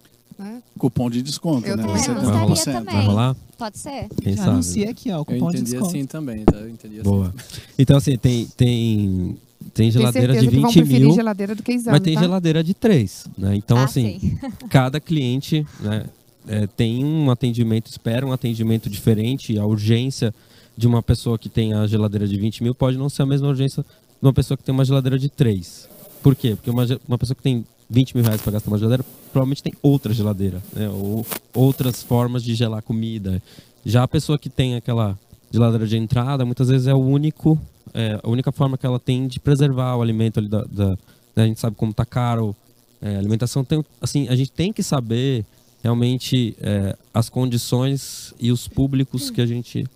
[0.78, 1.82] Cupom de desconto, eu né?
[1.82, 2.64] Você vai rolar?
[2.64, 2.94] Também.
[2.94, 3.36] Vai rolar?
[3.58, 4.08] Pode ser.
[4.22, 4.50] Quem Já sabe?
[4.52, 5.86] anuncia aqui, ó, o cupom eu entendi de desconto.
[5.88, 6.56] assim também, tá?
[6.56, 7.10] Eu entendi assim.
[7.10, 7.34] Boa.
[7.76, 9.36] Então, assim, tem, tem,
[9.74, 11.12] tem geladeira de 20 que mil.
[11.12, 12.20] geladeira do que exame, mas tem tá?
[12.20, 13.56] geladeira de 3, né?
[13.56, 14.38] Então, ah, assim,
[14.70, 16.06] cada cliente, né?
[16.48, 20.34] é, tem um atendimento, espera um atendimento diferente, a urgência
[20.76, 23.48] de uma pessoa que tem a geladeira de 20 mil pode não ser a mesma
[23.48, 25.88] urgência de uma pessoa que tem uma geladeira de 3.
[26.22, 26.56] Por quê?
[26.56, 29.72] Porque uma, uma pessoa que tem 20 mil reais para gastar uma geladeira, provavelmente tem
[29.82, 30.88] outra geladeira, né?
[30.88, 33.42] ou outras formas de gelar comida.
[33.84, 35.18] Já a pessoa que tem aquela
[35.50, 37.58] geladeira de entrada, muitas vezes é o único,
[37.94, 40.90] é, a única forma que ela tem de preservar o alimento ali da, da
[41.34, 41.44] né?
[41.44, 42.54] a gente sabe como tá caro
[43.00, 43.64] é, alimentação.
[43.64, 45.44] Tem, assim, a gente tem que saber
[45.82, 49.86] realmente é, as condições e os públicos que a gente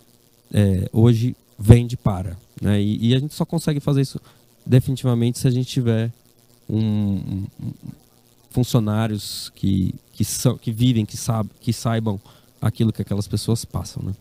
[0.52, 2.80] é, hoje vende para, né?
[2.80, 4.20] E, e, a gente só consegue fazer isso
[4.64, 6.11] definitivamente se a gente tiver
[6.68, 7.46] um, um,
[8.50, 12.20] funcionários que, que, são, que vivem, que, sabe, que saibam
[12.61, 14.14] aquilo que aquelas pessoas passam, né?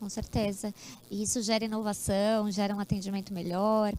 [0.00, 0.74] Com certeza.
[1.10, 3.92] Isso gera inovação, gera um atendimento melhor.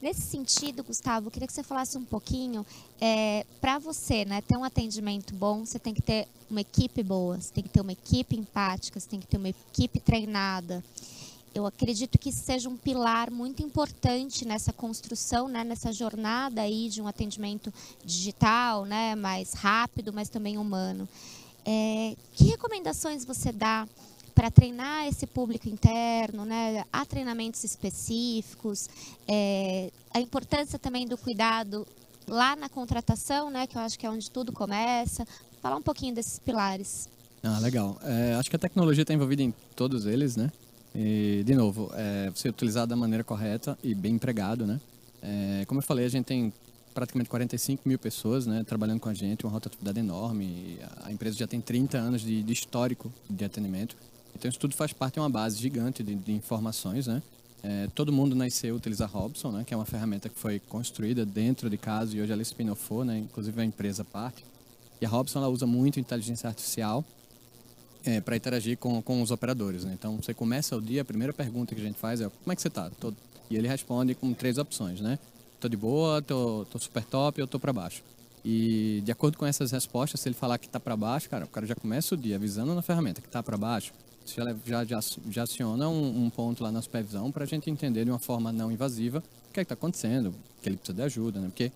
[0.00, 2.64] Nesse sentido, Gustavo, queria que você falasse um pouquinho,
[3.00, 7.40] é, para você né, ter um atendimento bom, você tem que ter uma equipe boa,
[7.40, 10.84] você tem que ter uma equipe empática, você tem que ter uma equipe treinada.
[11.52, 16.88] Eu acredito que isso seja um pilar muito importante nessa construção, né, nessa jornada aí
[16.88, 21.08] de um atendimento digital, né, mais rápido, mas também humano.
[21.66, 23.86] É, que recomendações você dá
[24.40, 26.82] para treinar esse público interno, né?
[26.90, 28.88] Há treinamentos específicos,
[29.28, 31.86] é, a importância também do cuidado
[32.26, 33.66] lá na contratação, né?
[33.66, 35.28] Que eu acho que é onde tudo começa.
[35.60, 37.06] Falar um pouquinho desses pilares.
[37.42, 37.98] Ah, legal.
[38.02, 40.50] É, acho que a tecnologia está envolvida em todos eles, né?
[40.94, 44.80] E, de novo, é, você utilizar da maneira correta e bem empregado, né?
[45.20, 46.50] É, como eu falei, a gente tem
[46.94, 50.78] praticamente 45 mil pessoas né, trabalhando com a gente, uma rotatividade enorme.
[51.02, 53.94] A empresa já tem 30 anos de, de histórico de atendimento.
[54.34, 57.22] Então isso tudo faz parte de uma base gigante de, de informações, né?
[57.62, 59.64] É, todo mundo nasceu utilizar Robson, né?
[59.64, 63.18] Que é uma ferramenta que foi construída dentro de casa e hoje ela spin-offou, né?
[63.18, 64.44] Inclusive a empresa parte.
[65.00, 67.04] E a Robson ela usa muito inteligência artificial
[68.04, 69.92] é, para interagir com, com os operadores, né?
[69.92, 72.56] Então você começa o dia, a primeira pergunta que a gente faz é como é
[72.56, 72.90] que você está?
[73.50, 75.18] E ele responde com três opções, né?
[75.58, 78.02] Tô de boa, tô, tô super top ou tô para baixo.
[78.42, 81.48] E de acordo com essas respostas, se ele falar que está para baixo, cara, o
[81.48, 83.92] cara já começa o dia avisando na ferramenta que está para baixo
[84.34, 88.10] já, já, já aciona um, um, ponto lá na supervisão para a gente entender de
[88.10, 91.48] uma forma não invasiva o que é está acontecendo, que ele precisa de ajuda, né?
[91.48, 91.72] Porque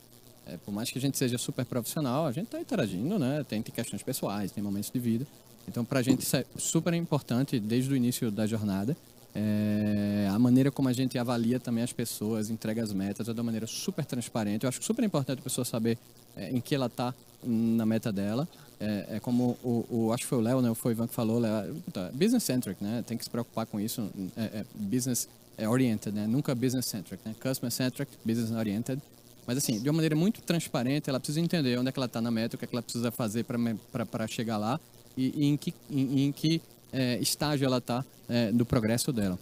[0.47, 3.45] é, por mais que a gente seja super profissional, a gente está interagindo, né?
[3.49, 5.27] Tem, tem questões pessoais, tem momentos de vida.
[5.67, 8.97] Então, para a gente isso é super importante desde o início da jornada.
[9.35, 13.41] É, a maneira como a gente avalia também as pessoas, entrega as metas, é de
[13.41, 14.65] uma maneira super transparente.
[14.65, 15.99] Eu acho super importante a pessoa saber
[16.37, 17.13] é, em que ela está
[17.45, 18.49] na meta dela.
[18.81, 20.71] É, é, como o, o, acho que foi o Léo, né?
[20.71, 21.77] O Ivan que falou, Léo,
[22.13, 23.05] business centric, né?
[23.07, 24.11] Tem que se preocupar com isso.
[24.37, 26.27] É, é business é oriented, né?
[26.27, 27.35] Nunca business centric, né?
[27.41, 29.01] Customer centric, business oriented.
[29.47, 32.21] Mas assim, de uma maneira muito transparente, ela precisa entender onde é que ela está
[32.21, 34.81] na meta, o que é que ela precisa fazer para chegar lá
[35.17, 39.39] e, e, em que, em, em que é, estágio ela está é, do progresso dela.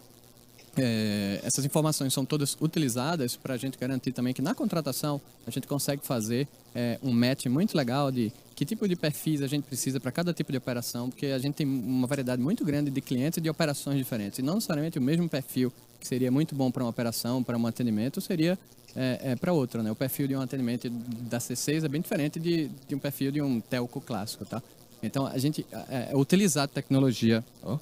[0.77, 5.51] É, essas informações são todas utilizadas para a gente garantir também que na contratação a
[5.51, 9.65] gente consegue fazer é, um match muito legal de que tipo de perfis a gente
[9.65, 13.01] precisa para cada tipo de operação, porque a gente tem uma variedade muito grande de
[13.01, 14.39] clientes e de operações diferentes.
[14.39, 17.67] E não necessariamente o mesmo perfil que seria muito bom para uma operação, para um
[17.67, 18.59] atendimento, seria
[18.97, 19.83] é, é, para outra.
[19.83, 19.91] Né?
[19.91, 23.43] O perfil de um atendimento da C6 é bem diferente de, de um perfil de
[23.43, 24.45] um telco clássico.
[24.45, 24.63] Tá?
[25.03, 27.79] Então, a gente é, é utilizar tecnologia oh,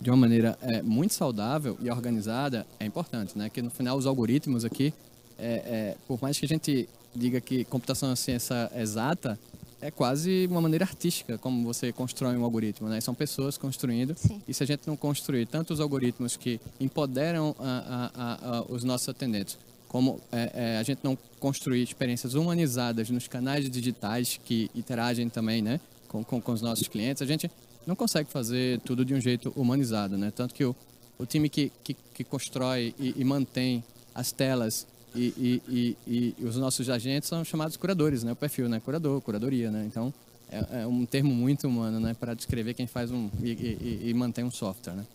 [0.00, 3.36] de uma maneira é, muito saudável e organizada é importante.
[3.36, 3.48] Né?
[3.48, 4.92] Que no final, os algoritmos aqui,
[5.38, 9.38] é, por mais que a gente diga que computação é ciência exata,
[9.80, 13.00] é quase uma maneira artística como você constrói um algoritmo, né?
[13.00, 14.14] São pessoas construindo.
[14.16, 14.42] Sim.
[14.46, 18.82] E se a gente não construir tanto os algoritmos que empoderam a, a, a, os
[18.82, 19.56] nossos atendentes,
[19.86, 25.62] como é, é, a gente não construir experiências humanizadas nos canais digitais que interagem também,
[25.62, 27.50] né, com, com, com, os nossos clientes, a gente
[27.88, 30.30] não consegue fazer tudo de um jeito humanizado, né?
[30.30, 30.76] Tanto que o,
[31.18, 33.82] o time que, que, que constrói e, e mantém
[34.14, 38.32] as telas e, e, e, os nossos agentes são chamados curadores, né?
[38.32, 38.78] O perfil, né?
[38.78, 39.86] Curador, curadoria, né?
[39.86, 40.12] Então,
[40.50, 42.12] é, é um termo muito humano, né?
[42.12, 45.06] Para descrever quem faz um e, e, mantém um software, né?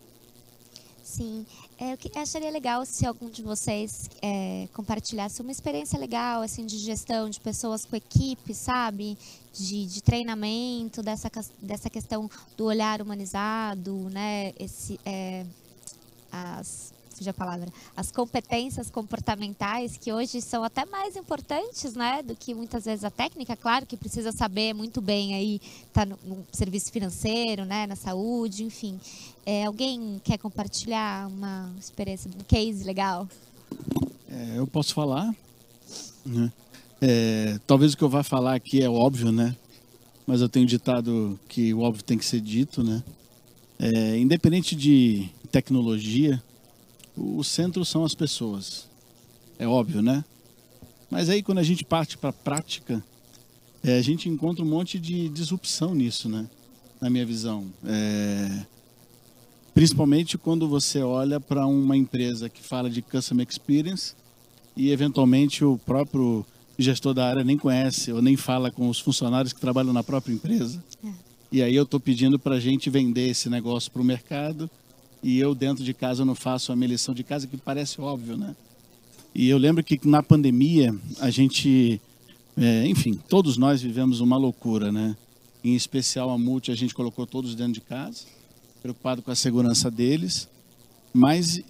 [1.04, 1.46] Sim,
[1.78, 6.78] é, eu acharia legal se algum de vocês é, compartilhasse uma experiência legal, assim, de
[6.78, 9.18] gestão de pessoas com equipe, sabe?
[9.54, 11.30] De, de treinamento, dessa,
[11.62, 14.54] dessa questão do olhar humanizado, né?
[14.58, 15.46] Esse, é,
[16.32, 16.93] as
[17.30, 22.86] a palavra, as competências comportamentais que hoje são até mais importantes, né, do que muitas
[22.86, 27.66] vezes a técnica, claro que precisa saber muito bem aí, tá no, no serviço financeiro,
[27.66, 29.00] né, na saúde, enfim.
[29.46, 33.28] É, alguém quer compartilhar uma experiência, um case legal?
[34.30, 35.34] É, eu posso falar,
[36.26, 36.52] né?
[37.02, 39.56] É, talvez o que eu vá falar aqui é óbvio, né?
[40.26, 43.04] Mas eu tenho ditado que o óbvio tem que ser dito, né?
[43.78, 46.42] É, independente de tecnologia,
[47.15, 48.88] o centro são as pessoas.
[49.60, 50.23] É óbvio, né?
[51.10, 53.04] Mas aí quando a gente parte para a prática,
[53.84, 56.47] é, a gente encontra um monte de disrupção nisso, né?
[56.99, 57.65] Na minha visão.
[57.86, 58.65] É...
[59.73, 64.13] Principalmente quando você olha para uma empresa que fala de Customer Experience
[64.76, 66.45] e, eventualmente, o próprio
[66.78, 70.34] gestor da área nem conhece ou nem fala com os funcionários que trabalham na própria
[70.34, 70.84] empresa.
[71.04, 71.10] É.
[71.52, 74.69] E aí eu estou pedindo para a gente vender esse negócio para o mercado
[75.24, 78.36] e eu dentro de casa não faço a minha lição de casa, que parece óbvio,
[78.36, 78.54] né?
[79.34, 82.00] E eu lembro que na pandemia a gente,
[82.58, 85.16] é, enfim, todos nós vivemos uma loucura, né?
[85.64, 88.26] Em especial a multi a gente colocou todos dentro de casa,
[88.82, 90.50] preocupado com a segurança deles,
[91.14, 91.64] mas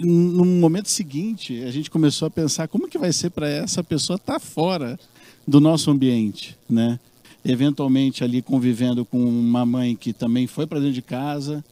[0.00, 4.16] no momento seguinte, a gente começou a pensar como que vai ser para essa pessoa
[4.16, 4.98] estar tá fora
[5.46, 6.98] do nosso ambiente, né?
[7.44, 11.64] Eventualmente ali convivendo com uma mãe que também foi para dentro de casa,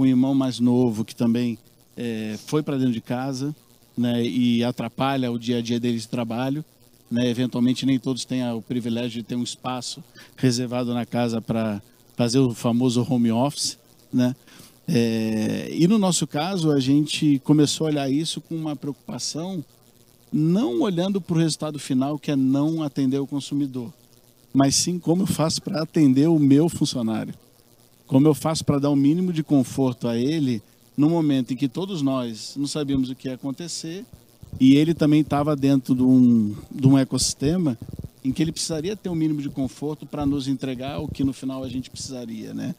[0.00, 1.58] com um irmão mais novo que também
[1.94, 3.54] é, foi para dentro de casa,
[3.94, 4.24] né?
[4.24, 6.64] E atrapalha o dia a dia deles de trabalho,
[7.10, 7.28] né?
[7.28, 10.02] Eventualmente nem todos têm o privilégio de ter um espaço
[10.38, 11.82] reservado na casa para
[12.16, 13.76] fazer o famoso home office,
[14.10, 14.34] né?
[14.88, 19.62] É, e no nosso caso, a gente começou a olhar isso com uma preocupação,
[20.32, 23.92] não olhando para o resultado final, que é não atender o consumidor,
[24.50, 27.34] mas sim como eu faço para atender o meu funcionário.
[28.10, 30.60] Como eu faço para dar o um mínimo de conforto a ele
[30.96, 34.04] no momento em que todos nós não sabíamos o que ia acontecer
[34.58, 37.78] e ele também estava dentro de um, de um ecossistema
[38.24, 41.32] em que ele precisaria ter um mínimo de conforto para nos entregar o que no
[41.32, 42.74] final a gente precisaria, né?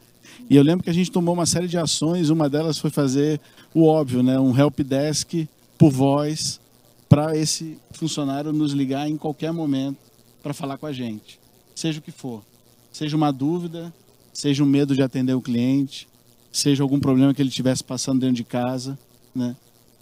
[0.50, 3.39] E eu lembro que a gente tomou uma série de ações, uma delas foi fazer
[3.74, 4.38] o óbvio, né?
[4.38, 6.60] um help desk por voz,
[7.08, 9.98] para esse funcionário nos ligar em qualquer momento
[10.44, 11.39] para falar com a gente,
[11.74, 12.44] seja o que for.
[12.91, 13.94] Seja uma dúvida,
[14.42, 16.08] seja um medo de atender o cliente,
[16.52, 18.98] seja algum problema que ele estivesse passando dentro de casa.
[19.36, 19.56] Né?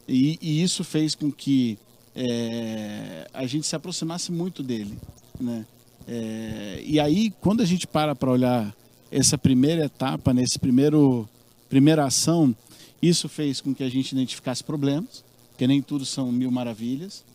[0.07, 1.77] E, e isso fez com que
[2.15, 4.97] é, a gente se aproximasse muito dele.
[5.37, 5.65] Né?
[6.07, 8.73] É, e aí, quando a gente para para olhar
[9.11, 11.27] essa primeira etapa, nesse primeiro
[11.67, 12.55] primeira ação,
[13.01, 15.21] isso fez com que a gente identificasse problemas,
[15.57, 17.25] que nem tudo são mil maravilhas,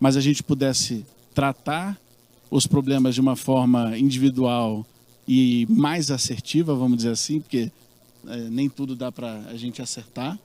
[0.00, 2.00] mas a gente pudesse tratar
[2.50, 4.86] os problemas de uma forma individual
[5.26, 7.70] e mais assertiva, vamos dizer assim, porque
[8.26, 10.38] é, nem tudo dá para a gente acertar,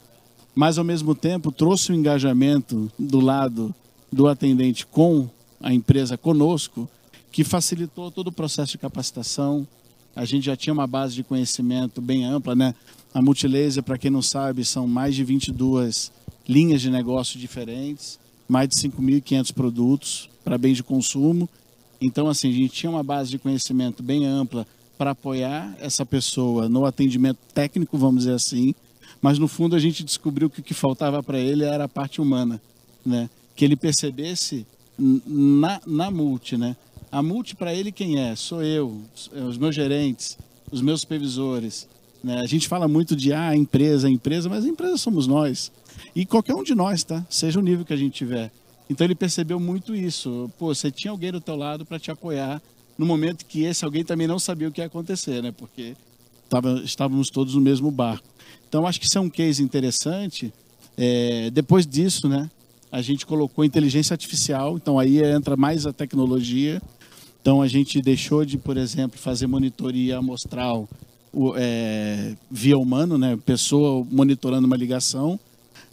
[0.56, 3.74] mas ao mesmo tempo trouxe o um engajamento do lado
[4.12, 5.30] do atendente com
[5.62, 6.90] a empresa conosco,
[7.32, 9.68] que facilitou todo o processo de capacitação,
[10.16, 12.74] a gente já tinha uma base de conhecimento bem ampla, né?
[13.14, 16.12] A Multilaser, para quem não sabe, são mais de 22
[16.48, 21.48] linhas de negócio diferentes, mais de 5.500 produtos para bens de consumo.
[22.02, 24.66] Então, assim, a gente tinha uma base de conhecimento bem ampla
[24.98, 28.74] para apoiar essa pessoa no atendimento técnico, vamos dizer assim,
[29.22, 32.22] mas no fundo a gente descobriu que o que faltava para ele era a parte
[32.22, 32.62] humana,
[33.06, 33.30] né?
[33.56, 34.66] Que ele percebesse
[34.98, 36.76] na, na multi, né?
[37.12, 38.36] A multi para ele quem é?
[38.36, 39.02] Sou eu,
[39.34, 40.38] é, os meus gerentes,
[40.72, 41.88] os meus supervisores.
[42.24, 42.40] Né?
[42.40, 45.72] A gente fala muito de ah, empresa, empresa, mas a empresa somos nós.
[46.16, 47.26] E qualquer um de nós, tá?
[47.30, 48.52] Seja o nível que a gente tiver.
[48.90, 50.50] Então ele percebeu muito isso.
[50.58, 52.62] Pô, você tinha alguém do teu lado para te apoiar
[52.98, 55.52] no momento que esse alguém também não sabia o que ia acontecer, né?
[55.52, 55.96] Porque
[56.50, 58.28] tava, estávamos todos no mesmo barco.
[58.68, 60.54] Então acho que isso é um case interessante.
[60.98, 62.50] É, depois disso, né?
[62.92, 64.76] A gente colocou inteligência artificial.
[64.76, 66.82] Então aí entra mais a tecnologia
[67.42, 70.88] então a gente deixou de, por exemplo, fazer monitoria amostral
[71.56, 75.40] é, via humano, né, pessoa monitorando uma ligação.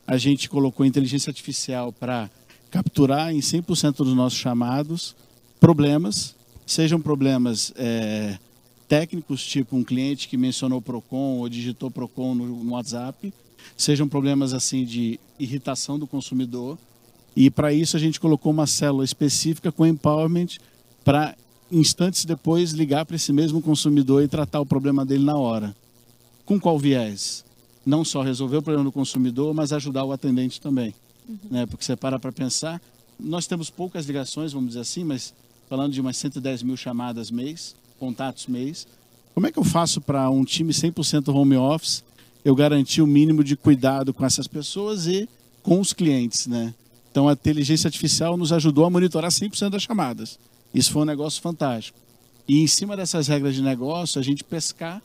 [0.06, 2.28] A gente colocou inteligência artificial para
[2.70, 5.14] capturar em 100% dos nossos chamados
[5.60, 6.34] problemas,
[6.66, 8.38] sejam problemas é,
[8.88, 13.32] técnicos, tipo um cliente que mencionou Procon ou digitou Procon no, no WhatsApp,
[13.76, 16.78] sejam problemas assim de irritação do consumidor.
[17.34, 20.58] E para isso a gente colocou uma célula específica com empowerment
[21.04, 21.36] para
[21.70, 25.74] instantes depois ligar para esse mesmo consumidor e tratar o problema dele na hora.
[26.44, 27.44] Com qual viés?
[27.84, 30.94] Não só resolver o problema do consumidor, mas ajudar o atendente também.
[31.28, 31.38] Uhum.
[31.50, 31.66] Né?
[31.66, 32.80] Porque você para para pensar,
[33.18, 35.34] nós temos poucas ligações, vamos dizer assim, mas
[35.68, 38.86] falando de umas 110 mil chamadas mês, contatos mês,
[39.34, 42.02] como é que eu faço para um time 100% home office
[42.44, 45.28] eu garantir o mínimo de cuidado com essas pessoas e
[45.62, 46.72] com os clientes, né?
[47.10, 50.38] Então a inteligência artificial nos ajudou a monitorar 100% das chamadas.
[50.72, 51.98] Isso foi um negócio fantástico.
[52.46, 55.02] E em cima dessas regras de negócio, a gente pescar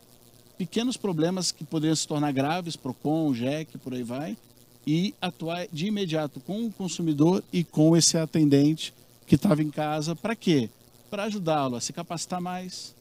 [0.58, 4.38] pequenos problemas que poderiam se tornar graves, PROCON, JEC, por aí vai,
[4.86, 8.94] e atuar de imediato com o consumidor e com esse atendente
[9.28, 10.16] que estava em casa.
[10.16, 10.70] Para quê?
[11.10, 12.96] Para ajudá-lo a se capacitar mais,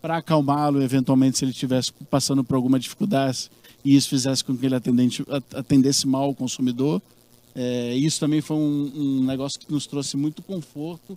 [0.00, 3.50] para acalmá-lo, eventualmente, se ele estivesse passando por alguma dificuldade
[3.84, 5.24] e isso fizesse com que ele atendente,
[5.54, 7.00] atendesse mal o consumidor.
[7.54, 11.16] É, isso também foi um, um negócio que nos trouxe muito conforto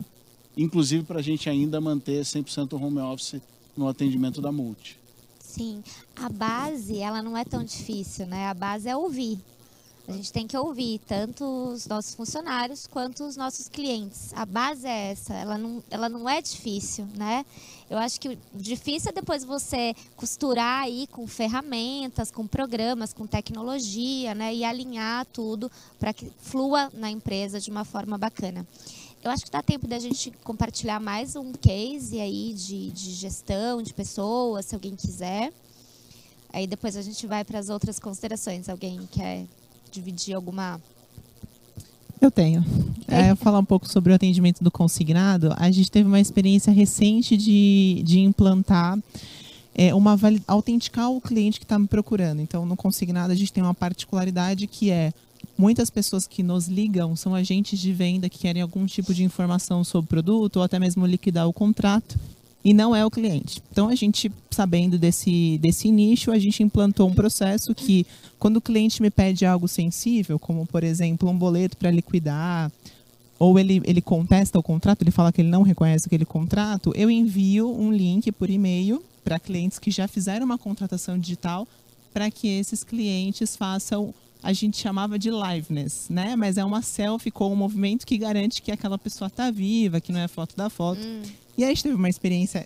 [0.62, 3.42] inclusive para a gente ainda manter 100% home office
[3.76, 5.00] no atendimento da multi.
[5.40, 5.82] Sim,
[6.16, 8.48] a base ela não é tão difícil, né?
[8.48, 9.40] A base é ouvir.
[10.10, 14.34] A gente tem que ouvir tanto os nossos funcionários quanto os nossos clientes.
[14.34, 17.46] A base é essa, ela não, ela não é difícil, né?
[17.88, 24.34] Eu acho que difícil é depois você costurar aí com ferramentas, com programas, com tecnologia,
[24.34, 24.52] né?
[24.52, 28.66] E alinhar tudo para que flua na empresa de uma forma bacana.
[29.24, 33.80] Eu acho que dá tempo da gente compartilhar mais um case aí de, de gestão
[33.84, 35.54] de pessoas, se alguém quiser.
[36.52, 38.68] Aí depois a gente vai para as outras considerações.
[38.68, 39.46] Alguém quer
[39.92, 40.80] dividir alguma
[42.22, 42.66] eu tenho.
[43.08, 45.54] É, eu falar um pouco sobre o atendimento do consignado.
[45.58, 49.00] A gente teve uma experiência recente de, de implantar
[49.74, 52.42] é, uma autenticar o cliente que está me procurando.
[52.42, 55.14] Então, no consignado a gente tem uma particularidade que é
[55.58, 59.86] muitas pessoas que nos ligam são agentes de venda que querem algum tipo de informação
[59.86, 62.20] sobre o produto ou até mesmo liquidar o contrato
[62.70, 63.64] e não é o cliente.
[63.72, 68.06] Então a gente, sabendo desse, desse nicho, a gente implantou um processo que,
[68.38, 72.72] quando o cliente me pede algo sensível, como por exemplo um boleto para liquidar,
[73.40, 77.10] ou ele, ele contesta o contrato, ele fala que ele não reconhece aquele contrato, eu
[77.10, 81.68] envio um link por e-mail para clientes que já fizeram uma contratação digital
[82.14, 86.36] para que esses clientes façam a gente chamava de liveness, né?
[86.36, 90.12] Mas é uma selfie com um movimento que garante que aquela pessoa está viva, que
[90.12, 91.02] não é foto da foto.
[91.02, 91.22] Hum.
[91.58, 92.66] E a gente teve uma experiência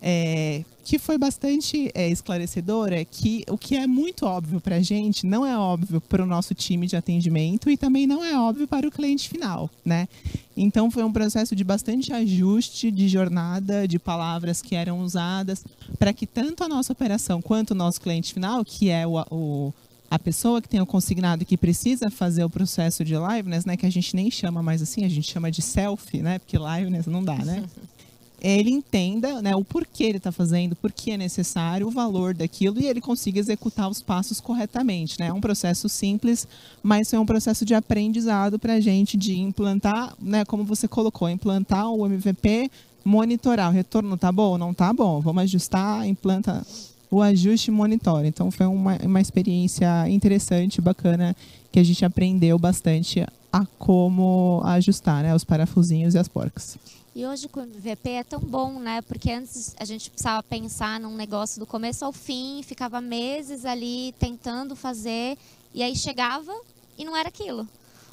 [0.00, 5.26] é, que foi bastante é, esclarecedora, que o que é muito óbvio para a gente
[5.26, 8.86] não é óbvio para o nosso time de atendimento e também não é óbvio para
[8.86, 10.08] o cliente final, né?
[10.56, 15.64] Então foi um processo de bastante ajuste de jornada, de palavras que eram usadas
[15.98, 19.74] para que tanto a nossa operação quanto o nosso cliente final, que é o, o
[20.10, 23.86] a pessoa que tem o consignado que precisa fazer o processo de liveness, né, que
[23.86, 27.24] a gente nem chama mais assim, a gente chama de selfie, né, porque liveness não
[27.24, 27.64] dá, né?
[28.40, 32.80] ele entenda né, o porquê ele está fazendo, por que é necessário, o valor daquilo
[32.80, 35.18] e ele consiga executar os passos corretamente.
[35.18, 35.28] Né?
[35.28, 36.46] É um processo simples,
[36.82, 41.28] mas é um processo de aprendizado para a gente de implantar, né, como você colocou,
[41.28, 42.70] implantar o MVP,
[43.04, 43.70] monitorar.
[43.70, 44.58] O retorno tá bom?
[44.58, 45.20] Não tá bom.
[45.20, 46.64] Vamos ajustar, implanta
[47.10, 48.26] o ajuste monitora.
[48.26, 51.36] Então foi uma, uma experiência interessante, bacana,
[51.70, 56.78] que a gente aprendeu bastante a como ajustar né, os parafusinhos e as porcas.
[57.14, 59.00] E hoje com o MVP é tão bom, né?
[59.00, 64.14] Porque antes a gente precisava pensar num negócio do começo ao fim, ficava meses ali
[64.18, 65.38] tentando fazer,
[65.72, 66.54] e aí chegava
[66.98, 67.66] e não era aquilo.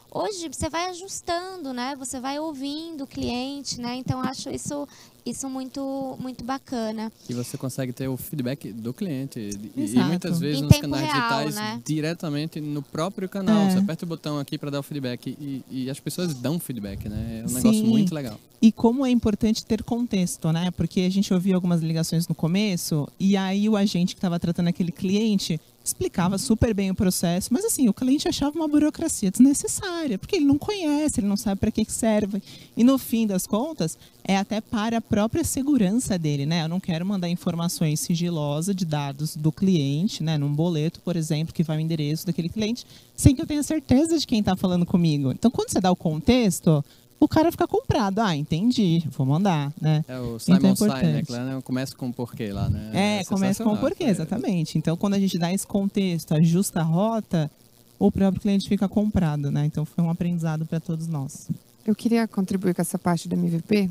[0.10, 1.96] Hoje você vai ajustando, né?
[1.98, 3.96] Você vai ouvindo o cliente, né?
[3.96, 4.88] Então acho isso
[5.26, 7.12] isso muito muito bacana.
[7.30, 9.40] E você consegue ter o feedback do cliente
[9.76, 10.00] Exato.
[10.00, 11.82] e muitas vezes em nos canais real, digitais né?
[11.86, 13.64] diretamente no próprio canal.
[13.64, 13.72] É.
[13.72, 17.08] Você aperta o botão aqui para dar o feedback e, e, as pessoas dão feedback,
[17.08, 17.42] né?
[17.42, 17.56] É um Sim.
[17.56, 18.40] negócio muito legal.
[18.62, 20.72] E como é importante ter contexto, né?
[20.72, 24.68] Porque a gente ouvia algumas ligações no começo e aí o agente que estava tratando
[24.70, 30.18] aquele cliente explicava super bem o processo, mas assim, o cliente achava uma burocracia desnecessária,
[30.18, 32.42] porque ele não conhece, ele não sabe para que serve.
[32.76, 36.64] E no fim das contas, é até para a própria segurança dele, né?
[36.64, 41.54] Eu não quero mandar informações sigilosas de dados do cliente, né, num boleto, por exemplo,
[41.54, 44.86] que vai o endereço daquele cliente, sem que eu tenha certeza de quem está falando
[44.86, 45.32] comigo.
[45.32, 46.84] Então, quando você dá o contexto,
[47.24, 48.20] o cara fica comprado.
[48.20, 50.04] Ah, entendi, vou mandar, né?
[50.08, 51.62] É o Simon então, é Sinek, né?
[51.64, 52.92] Começa com o porquê lá, né?
[52.94, 54.78] É, é começa com o porquê, exatamente.
[54.78, 57.50] Então, quando a gente dá esse contexto, ajusta a rota,
[57.98, 59.66] o próprio cliente fica comprado, né?
[59.66, 61.50] Então, foi um aprendizado para todos nós.
[61.86, 63.90] Eu queria contribuir com essa parte do MVP,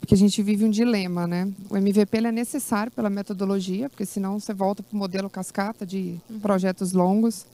[0.00, 1.48] porque a gente vive um dilema, né?
[1.68, 6.16] O MVP é necessário pela metodologia, porque senão você volta para o modelo cascata de
[6.28, 6.40] uhum.
[6.40, 7.46] projetos longos.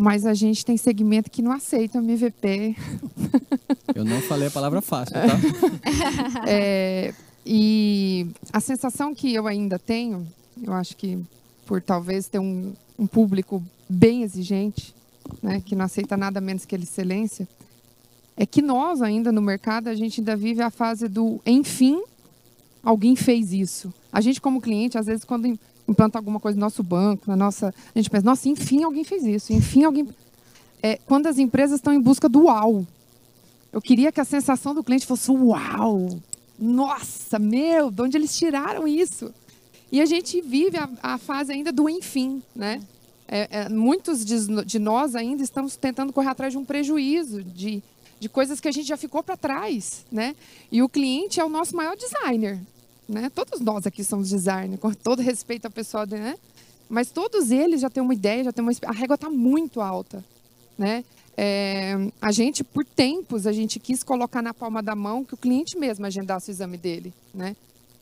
[0.00, 2.74] Mas a gente tem segmento que não aceita o MVP.
[3.94, 5.20] Eu não falei a palavra fácil, tá?
[6.48, 7.12] é,
[7.44, 10.26] e a sensação que eu ainda tenho,
[10.62, 11.22] eu acho que
[11.66, 14.94] por talvez ter um, um público bem exigente,
[15.42, 17.46] né, que não aceita nada menos que a excelência,
[18.38, 22.02] é que nós ainda no mercado, a gente ainda vive a fase do enfim,
[22.82, 23.92] alguém fez isso.
[24.10, 25.58] A gente como cliente, às vezes quando
[25.90, 29.24] implanta alguma coisa no nosso banco, na nossa, a gente pensa, nossa, enfim alguém fez
[29.24, 30.08] isso, enfim alguém
[30.82, 32.86] é, quando as empresas estão em busca do uau.
[33.72, 36.08] Eu queria que a sensação do cliente fosse uau,
[36.58, 39.32] nossa, meu, de onde eles tiraram isso?
[39.90, 42.80] E a gente vive a, a fase ainda do enfim, né?
[43.26, 47.82] É, é, muitos de, de, nós ainda estamos tentando correr atrás de um prejuízo, de,
[48.18, 50.34] de coisas que a gente já ficou para trás, né?
[50.70, 52.58] E o cliente é o nosso maior designer,
[53.10, 53.30] né?
[53.34, 56.36] Todos nós aqui somos designers, com todo respeito ao pessoal, né?
[56.88, 60.24] Mas todos eles já têm uma ideia, já têm uma a régua está muito alta,
[60.78, 61.04] né?
[61.36, 65.36] É, a gente por tempos a gente quis colocar na palma da mão que o
[65.36, 67.56] cliente mesmo agendasse o exame dele, né?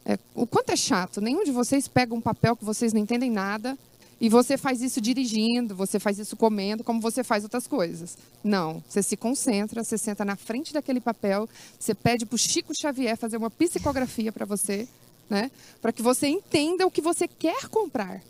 [0.05, 1.21] É, o quanto é chato.
[1.21, 3.77] Nenhum de vocês pega um papel que vocês não entendem nada
[4.21, 8.19] e você faz isso dirigindo, você faz isso comendo, como você faz outras coisas.
[8.43, 11.49] Não, você se concentra, você senta na frente daquele papel,
[11.79, 14.89] você pede para o Chico Xavier fazer uma psicografia para você,
[15.31, 15.51] né?
[15.81, 18.21] Para que você entenda o que você quer comprar.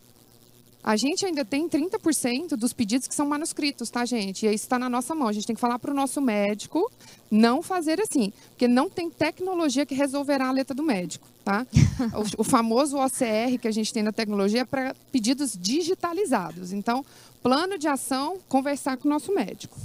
[0.82, 4.46] A gente ainda tem 30% dos pedidos que são manuscritos, tá, gente?
[4.46, 5.28] E isso está na nossa mão.
[5.28, 6.90] A gente tem que falar para o nosso médico
[7.30, 11.66] não fazer assim, porque não tem tecnologia que resolverá a letra do médico, tá?
[12.38, 16.72] o, o famoso OCR que a gente tem na tecnologia é para pedidos digitalizados.
[16.72, 17.04] Então,
[17.42, 19.76] plano de ação, conversar com o nosso médico.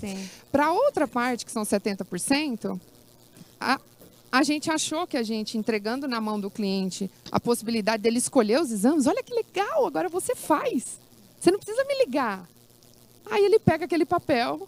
[0.52, 2.80] Para outra parte, que são 70%,
[3.60, 3.80] a,
[4.34, 8.60] a gente achou que a gente entregando na mão do cliente a possibilidade dele escolher
[8.60, 10.98] os exames, olha que legal, agora você faz.
[11.40, 12.50] Você não precisa me ligar.
[13.30, 14.68] Aí ele pega aquele papel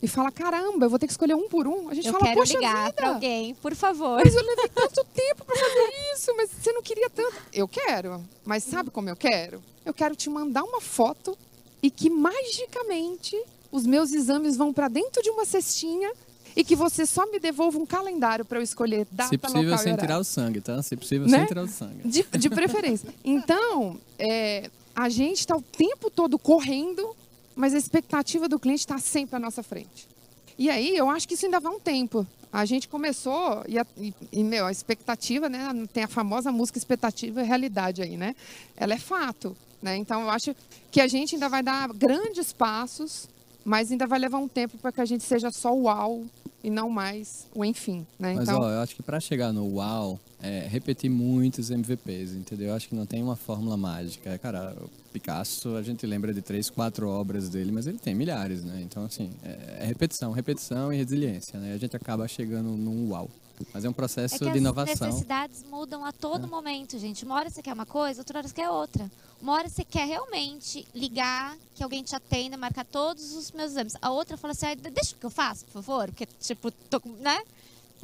[0.00, 1.90] e fala: caramba, eu vou ter que escolher um por um.
[1.90, 4.18] A gente eu fala: quero poxa ligar para alguém, por favor.
[4.24, 7.36] mas eu levei tanto tempo para fazer isso, mas você não queria tanto.
[7.52, 9.62] Eu quero, mas sabe como eu quero?
[9.84, 11.36] Eu quero te mandar uma foto
[11.82, 13.38] e que magicamente
[13.70, 16.10] os meus exames vão para dentro de uma cestinha
[16.56, 19.78] e que você só me devolva um calendário para eu escolher data, Se possível, local
[19.78, 20.82] sem tirar o sangue, tá?
[20.82, 21.38] Se possível, Né?
[21.38, 22.08] sem tirar o sangue.
[22.08, 23.08] De, de preferência.
[23.24, 27.14] Então, é, a gente está o tempo todo correndo,
[27.56, 30.06] mas a expectativa do cliente está sempre à nossa frente.
[30.58, 32.26] E aí, eu acho que isso ainda vai um tempo.
[32.52, 35.70] A gente começou, e, a, e- e, meu, a expectativa, né?
[35.92, 38.36] Tem a famosa música expectativa e realidade aí, né?
[38.76, 39.96] Ela é fato, né?
[39.96, 40.54] Então, eu acho
[40.90, 43.26] que a gente ainda vai dar grandes passos,
[43.64, 46.24] mas ainda vai levar um tempo para que a gente seja só o uau
[46.62, 48.34] e não mais o enfim, né?
[48.34, 52.68] Mas, Então, ó, eu acho que para chegar no uau, é repetir muitos MVPs, entendeu?
[52.68, 54.36] Eu acho que não tem uma fórmula mágica.
[54.38, 58.64] Cara, o Picasso, a gente lembra de três, quatro obras dele, mas ele tem milhares,
[58.64, 58.80] né?
[58.82, 61.74] Então, assim, é, é repetição, repetição e resiliência, né?
[61.74, 63.28] A gente acaba chegando num uau.
[63.72, 65.06] Mas é um processo É que de as inovação.
[65.06, 67.24] necessidades mudam a todo momento, gente.
[67.24, 69.10] Uma hora você quer uma coisa, outra hora você quer outra.
[69.40, 73.96] Uma hora você quer realmente ligar, que alguém te atenda, marcar todos os meus exames.
[74.00, 77.10] A outra fala assim, "Ai, deixa que eu faço, por favor, porque, tipo, tô com,
[77.14, 77.42] né?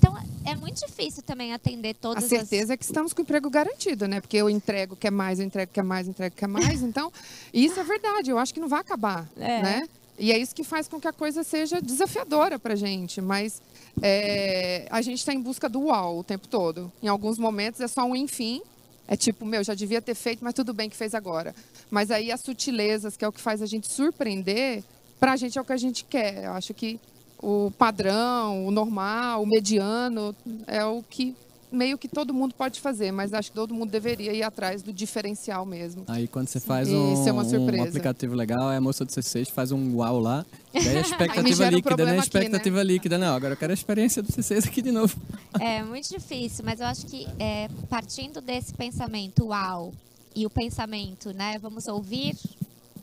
[0.01, 2.31] Então, é muito difícil também atender A todas as...
[2.31, 4.21] certeza é que estamos com o emprego garantido, né?
[4.21, 6.47] Porque eu entrego que é mais, eu entrego que é mais, eu entrego que é
[6.49, 6.83] mais.
[6.83, 7.13] Então,
[7.53, 8.31] isso é verdade.
[8.31, 9.61] Eu acho que não vai acabar, É.
[9.63, 9.89] né?
[10.19, 13.21] E é isso que faz com que a coisa seja desafiadora para gente.
[13.21, 13.63] Mas
[14.03, 16.93] é, a gente está em busca do uau o tempo todo.
[17.03, 18.61] Em alguns momentos é só um enfim.
[19.07, 21.55] É tipo, meu, já devia ter feito, mas tudo bem que fez agora.
[21.91, 24.85] Mas aí as sutilezas, que é o que faz a gente surpreender,
[25.19, 26.45] para a gente é o que a gente quer.
[26.45, 27.01] Eu acho que
[27.41, 31.35] o padrão, o normal, o mediano é o que
[31.71, 34.93] meio que todo mundo pode fazer, mas acho que todo mundo deveria ir atrás do
[34.93, 36.05] diferencial mesmo.
[36.09, 39.11] Aí quando você faz E um, é uma um aplicativo legal, aí a moça do
[39.11, 42.03] C6 faz um uau lá, e aí a expectativa um líquida, né?
[42.03, 42.19] A aqui, né?
[42.19, 45.15] expectativa líquida, não, agora eu quero a experiência do C6 aqui de novo.
[45.61, 49.93] É muito difícil, mas eu acho que é, partindo desse pensamento, uau,
[50.35, 52.37] e o pensamento, né, vamos ouvir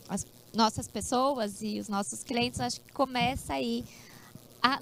[0.07, 3.83] as nossas pessoas e os nossos clientes, eu acho que começa aí
[4.61, 4.79] a,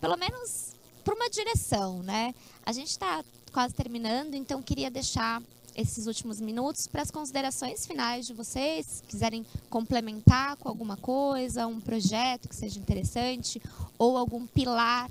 [0.00, 0.75] pelo menos
[1.06, 2.34] para uma direção, né?
[2.64, 5.40] A gente está quase terminando, então queria deixar
[5.76, 11.64] esses últimos minutos para as considerações finais de vocês, se quiserem complementar com alguma coisa,
[11.68, 13.62] um projeto que seja interessante
[13.96, 15.08] ou algum pilar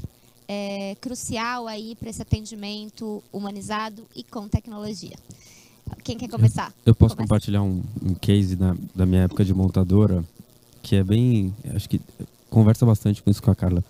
[0.49, 5.15] é, crucial aí para esse atendimento humanizado e com tecnologia.
[6.03, 6.73] Quem quer começar?
[6.85, 7.27] Eu posso Começa.
[7.27, 10.25] compartilhar um, um case da, da minha época de montadora,
[10.83, 11.55] que é bem.
[11.73, 12.01] Acho que
[12.49, 13.83] conversa bastante com isso que a Carla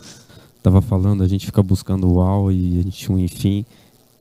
[0.65, 1.23] estava falando.
[1.23, 3.65] A gente fica buscando o UAU e a gente um enfim,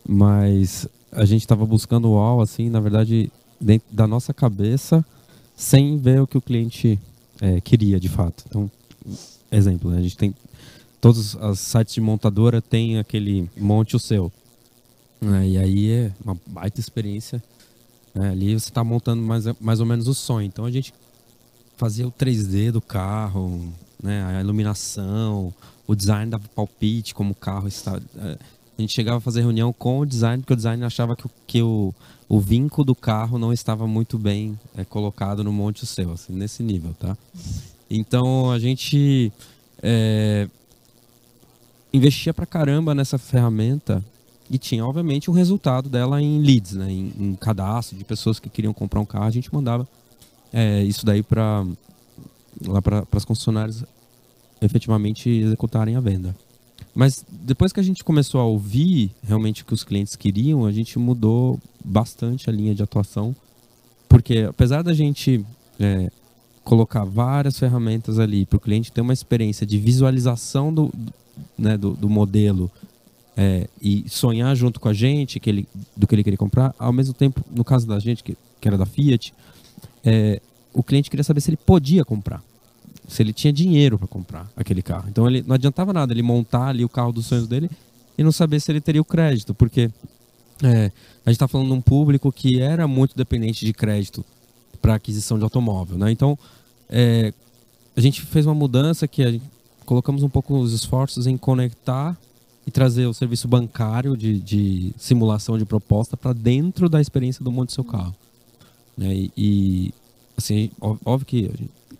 [0.06, 5.04] mas a gente estava buscando o UAU, assim, na verdade, dentro da nossa cabeça,
[5.56, 7.00] sem ver o que o cliente
[7.40, 8.44] é, queria de fato.
[8.46, 8.70] Então,
[9.50, 9.98] exemplo, né?
[9.98, 10.34] a gente tem.
[11.00, 14.32] Todos os sites de montadora tem aquele monte o seu.
[15.20, 15.46] né?
[15.46, 17.42] E aí é uma baita experiência
[18.14, 20.46] né, ali você está montando mais, mais ou menos o sonho.
[20.46, 20.94] Então a gente
[21.76, 23.72] fazia o 3D do carro,
[24.04, 25.52] né, a iluminação,
[25.86, 28.00] o design dava palpite como o carro está.
[28.16, 28.38] é,
[28.76, 31.30] A gente chegava a fazer reunião com o design, porque o design achava que, o-
[31.46, 31.94] que o,
[32.28, 36.62] o vinco do carro não estava muito bem é, colocado no monte seu, assim, nesse
[36.62, 37.16] nível, tá?
[37.90, 39.32] Então a gente
[39.82, 40.48] é,
[41.92, 44.04] investia pra caramba nessa ferramenta
[44.50, 46.90] e tinha, obviamente, um resultado dela em leads, né?
[46.90, 49.24] em, em cadastro de pessoas que queriam comprar um carro.
[49.24, 49.86] A gente mandava
[50.52, 51.64] é, isso daí para
[52.66, 53.84] lá para as concessionárias
[54.60, 56.34] efetivamente executarem a venda.
[56.94, 60.72] Mas depois que a gente começou a ouvir realmente o que os clientes queriam, a
[60.72, 63.34] gente mudou bastante a linha de atuação,
[64.08, 65.44] porque apesar da gente
[65.78, 66.10] é,
[66.62, 70.92] colocar várias ferramentas ali para o cliente ter uma experiência de visualização do,
[71.58, 72.70] né, do, do modelo
[73.36, 76.74] é, e sonhar junto com a gente que ele, do que ele queria comprar.
[76.78, 79.34] Ao mesmo tempo, no caso da gente, que, que era da Fiat,
[80.04, 80.40] é,
[80.74, 82.42] o cliente queria saber se ele podia comprar,
[83.08, 85.08] se ele tinha dinheiro para comprar aquele carro.
[85.08, 87.70] Então ele não adiantava nada ele montar ali o carro dos sonhos dele
[88.18, 89.90] e não saber se ele teria o crédito, porque
[90.62, 90.92] é,
[91.24, 94.24] a gente está falando de um público que era muito dependente de crédito
[94.82, 96.10] para aquisição de automóvel, né?
[96.10, 96.38] Então
[96.88, 97.32] é,
[97.96, 99.40] a gente fez uma mudança que
[99.86, 102.16] colocamos um pouco os esforços em conectar
[102.66, 107.52] e trazer o serviço bancário de, de simulação de proposta para dentro da experiência do
[107.52, 108.14] monte do seu carro.
[108.96, 109.14] Né?
[109.14, 109.94] E, e,
[110.36, 111.50] assim, óbvio que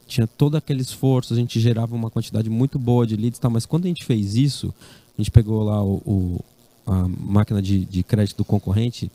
[0.06, 3.48] tinha todo aquele esforço, a gente gerava uma quantidade muito boa de leads, tá?
[3.48, 4.72] mas quando a gente fez isso,
[5.16, 6.44] a gente pegou lá o, o
[6.86, 9.10] a máquina de, de crédito do concorrente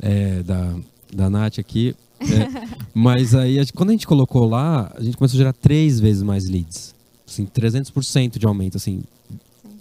[0.00, 0.74] é, da,
[1.12, 5.38] da Nath aqui, é, mas aí, quando a gente colocou lá, a gente começou a
[5.38, 6.94] gerar três vezes mais leads.
[7.26, 9.02] Assim, 300% de aumento, assim,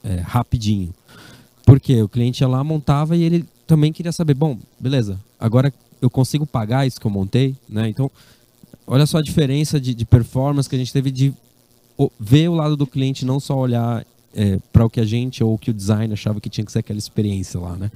[0.03, 0.93] é, rapidinho.
[1.65, 6.09] Porque o cliente ia lá, montava e ele também queria saber, bom, beleza, agora eu
[6.09, 7.89] consigo pagar isso que eu montei, né?
[7.89, 8.09] Então,
[8.87, 11.33] olha só a diferença de, de performance que a gente teve de
[12.19, 15.53] ver o lado do cliente, não só olhar é, para o que a gente ou
[15.53, 17.91] o que o design achava que tinha que ser aquela experiência lá, né?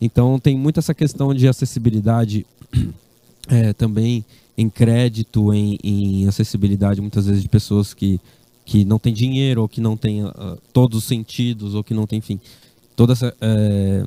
[0.00, 2.44] Então, tem muito essa questão de acessibilidade
[3.48, 4.24] é, também
[4.56, 8.20] em crédito, em, em, acessibilidade, muitas vezes de pessoas que,
[8.64, 12.06] que não têm dinheiro ou que não têm uh, todos os sentidos ou que não
[12.06, 12.40] têm, enfim,
[12.96, 14.04] toda essa é,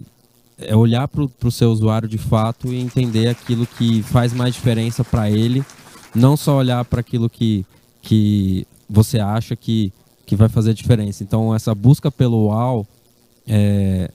[0.60, 5.04] é olhar para o seu usuário de fato e entender aquilo que faz mais diferença
[5.04, 5.64] para ele,
[6.16, 7.66] não só olhar para aquilo que,
[8.01, 9.91] que você acha que,
[10.26, 11.24] que vai fazer diferença.
[11.24, 12.88] Então, essa busca pelo UAU,
[13.47, 14.09] é,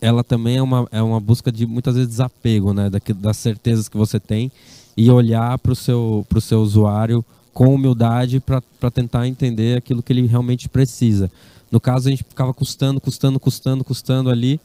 [0.00, 2.90] ela também é uma, é uma busca de muitas vezes desapego, né?
[2.90, 4.52] Da, das certezas que você tem
[4.96, 10.26] e olhar para o seu, seu usuário com humildade para tentar entender aquilo que ele
[10.26, 11.30] realmente precisa.
[11.70, 14.60] No caso, a gente ficava custando, custando, custando, custando ali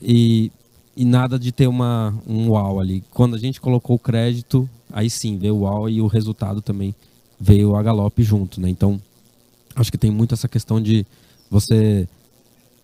[0.00, 0.52] e,
[0.96, 3.02] e nada de ter uma, um uau ali.
[3.10, 6.94] Quando a gente colocou o crédito, aí sim veio o uau e o resultado também
[7.40, 8.68] veio a galope junto, né?
[8.68, 9.00] Então,
[9.74, 11.06] acho que tem muito essa questão de
[11.50, 12.06] você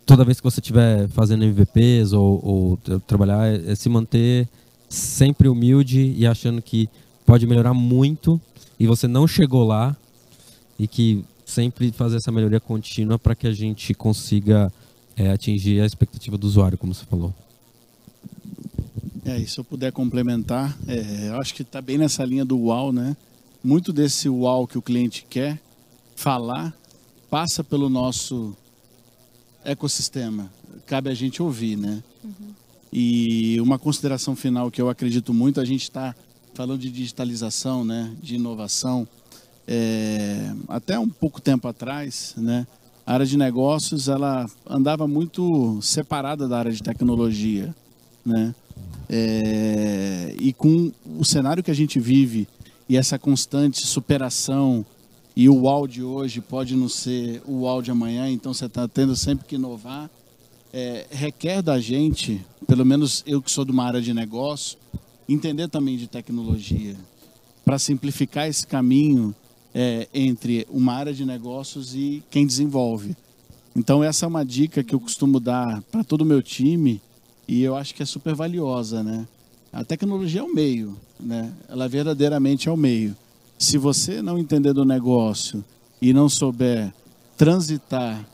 [0.06, 4.48] toda vez que você estiver fazendo MVPs ou, ou trabalhar, é, é se manter
[4.88, 6.88] sempre humilde e achando que
[7.26, 8.40] pode melhorar muito
[8.78, 9.96] e você não chegou lá
[10.78, 14.72] e que sempre fazer essa melhoria contínua para que a gente consiga
[15.16, 17.34] é, atingir a expectativa do usuário, como você falou.
[19.26, 22.56] É, e se eu puder complementar, é, eu acho que está bem nessa linha do
[22.56, 23.16] UAU, né?
[23.62, 25.60] Muito desse UAU que o cliente quer
[26.14, 26.72] falar
[27.28, 28.56] passa pelo nosso
[29.64, 30.48] ecossistema.
[30.86, 32.04] Cabe a gente ouvir, né?
[32.22, 32.54] Uhum.
[32.92, 36.14] E uma consideração final que eu acredito muito, a gente está
[36.54, 38.14] falando de digitalização, né?
[38.22, 39.08] De inovação.
[39.66, 42.64] É, até um pouco tempo atrás, né?
[43.04, 47.74] A área de negócios ela andava muito separada da área de tecnologia,
[48.24, 48.54] né?
[49.08, 52.48] É, e com o cenário que a gente vive
[52.88, 54.84] e essa constante superação
[55.34, 58.88] e o UAU de hoje pode não ser o UAU de amanhã, então você está
[58.88, 60.10] tendo sempre que inovar.
[60.72, 64.78] É, requer da gente, pelo menos eu que sou de uma área de negócio,
[65.28, 66.96] entender também de tecnologia,
[67.64, 69.34] para simplificar esse caminho
[69.74, 73.14] é, entre uma área de negócios e quem desenvolve.
[73.74, 77.00] Então essa é uma dica que eu costumo dar para todo o meu time
[77.48, 79.26] e eu acho que é super valiosa, né?
[79.72, 81.52] A tecnologia é o meio, né?
[81.68, 83.16] Ela verdadeiramente é o meio
[83.58, 85.64] se você não entender do negócio
[86.00, 86.92] e não souber
[87.36, 88.24] transitar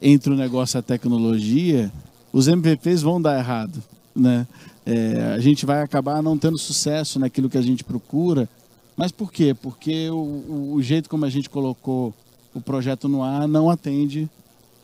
[0.00, 1.92] entre o negócio e a tecnologia,
[2.32, 3.82] os MVPs vão dar errado,
[4.14, 4.46] né?
[4.86, 8.48] É, a gente vai acabar não tendo sucesso naquilo que a gente procura.
[8.96, 9.54] Mas por quê?
[9.54, 12.14] Porque o, o jeito como a gente colocou
[12.54, 14.30] o projeto no ar não atende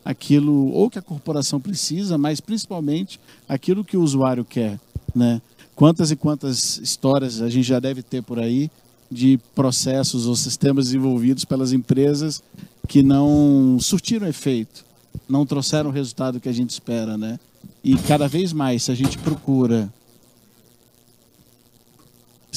[0.05, 4.79] aquilo ou que a corporação precisa, mas principalmente aquilo que o usuário quer,
[5.15, 5.41] né?
[5.75, 8.71] Quantas e quantas histórias a gente já deve ter por aí
[9.11, 12.43] de processos ou sistemas desenvolvidos pelas empresas
[12.87, 14.85] que não surtiram efeito,
[15.29, 17.39] não trouxeram o resultado que a gente espera, né?
[17.83, 19.93] E cada vez mais, se a gente procura,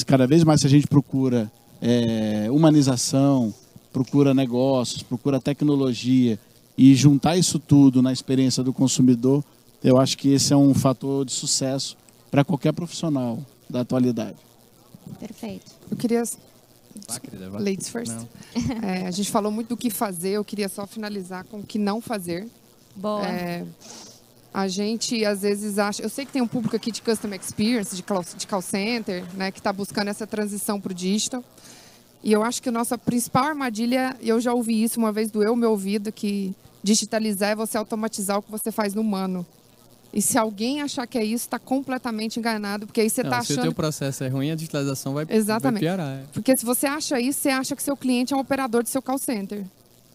[0.05, 3.53] cada vez mais se a gente procura é, humanização,
[3.91, 6.39] procura negócios, procura tecnologia
[6.77, 9.43] e juntar isso tudo na experiência do consumidor,
[9.83, 11.97] eu acho que esse é um fator de sucesso
[12.29, 14.37] para qualquer profissional da atualidade.
[15.19, 15.71] Perfeito.
[15.89, 16.23] Eu queria
[17.59, 18.13] Ladies first.
[18.83, 21.77] É, a gente falou muito do que fazer, eu queria só finalizar com o que
[21.77, 22.47] não fazer.
[22.95, 23.25] Boa.
[23.25, 23.65] É,
[24.53, 26.01] a gente às vezes acha.
[26.01, 29.23] Eu sei que tem um público aqui de Customer Experience, de call, de call center,
[29.35, 31.43] né, que está buscando essa transição para o digital.
[32.23, 35.29] E eu acho que a nossa principal armadilha, e eu já ouvi isso uma vez,
[35.29, 39.45] doeu o meu ouvido, que digitalizar é você automatizar o que você faz no humano.
[40.13, 43.51] E se alguém achar que é isso, está completamente enganado, porque aí você está Se
[43.51, 43.63] o achando.
[43.63, 45.81] teu processo é ruim, a digitalização vai, vai Exatamente.
[45.81, 46.17] piorar.
[46.19, 46.23] é.
[46.33, 49.01] Porque se você acha isso, você acha que seu cliente é um operador de seu
[49.01, 49.63] call center,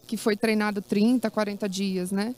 [0.06, 2.34] que foi treinado 30, 40 dias, né?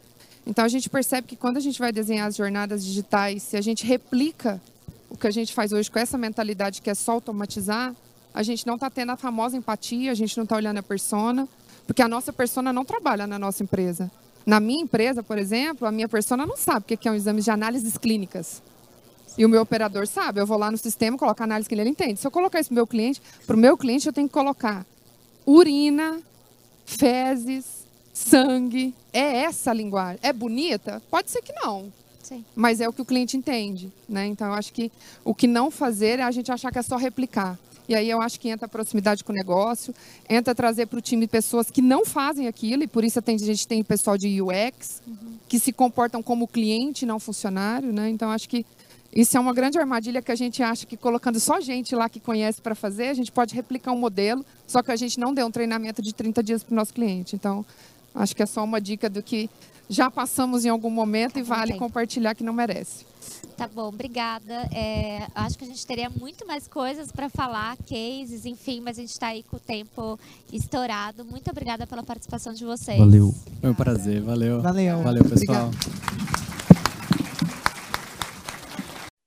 [0.46, 3.60] Então a gente percebe que quando a gente vai desenhar as jornadas digitais, se a
[3.60, 4.60] gente replica
[5.08, 7.94] o que a gente faz hoje com essa mentalidade que é só automatizar,
[8.34, 11.48] a gente não está tendo a famosa empatia, a gente não está olhando a persona,
[11.86, 14.10] porque a nossa persona não trabalha na nossa empresa.
[14.46, 17.40] Na minha empresa, por exemplo, a minha persona não sabe o que é um exame
[17.40, 18.62] de análises clínicas.
[19.36, 20.40] E o meu operador sabe.
[20.40, 22.20] Eu vou lá no sistema, coloco a análise que ele entende.
[22.20, 24.34] Se eu colocar isso para o meu cliente, para o meu cliente eu tenho que
[24.34, 24.86] colocar
[25.46, 26.20] urina,
[26.84, 28.94] fezes, sangue.
[29.12, 30.18] É essa a linguagem.
[30.22, 31.02] É bonita?
[31.10, 31.92] Pode ser que não.
[32.22, 32.44] Sim.
[32.54, 33.92] Mas é o que o cliente entende.
[34.08, 34.26] Né?
[34.26, 34.90] Então, eu acho que
[35.24, 37.58] o que não fazer é a gente achar que é só replicar.
[37.88, 39.94] E aí eu acho que entra a proximidade com o negócio,
[40.28, 43.68] entra trazer para o time pessoas que não fazem aquilo, e por isso a gente
[43.68, 45.02] tem pessoal de UX,
[45.48, 47.92] que se comportam como cliente, não funcionário.
[47.92, 48.08] Né?
[48.08, 48.64] Então, acho que
[49.14, 52.18] isso é uma grande armadilha que a gente acha que colocando só gente lá que
[52.18, 55.46] conhece para fazer, a gente pode replicar um modelo, só que a gente não deu
[55.46, 57.36] um treinamento de 30 dias para o nosso cliente.
[57.36, 57.64] Então,
[58.14, 59.48] acho que é só uma dica do que
[59.88, 63.04] já passamos em algum momento e vale compartilhar que não merece.
[63.56, 64.68] Tá bom, obrigada.
[64.72, 69.02] É, acho que a gente teria muito mais coisas para falar, cases, enfim, mas a
[69.02, 70.18] gente está aí com o tempo
[70.52, 71.24] estourado.
[71.24, 72.98] Muito obrigada pela participação de vocês.
[72.98, 73.32] Valeu.
[73.60, 74.60] Foi um prazer, valeu.
[74.60, 75.02] Valeu.
[75.02, 75.70] Valeu, pessoal.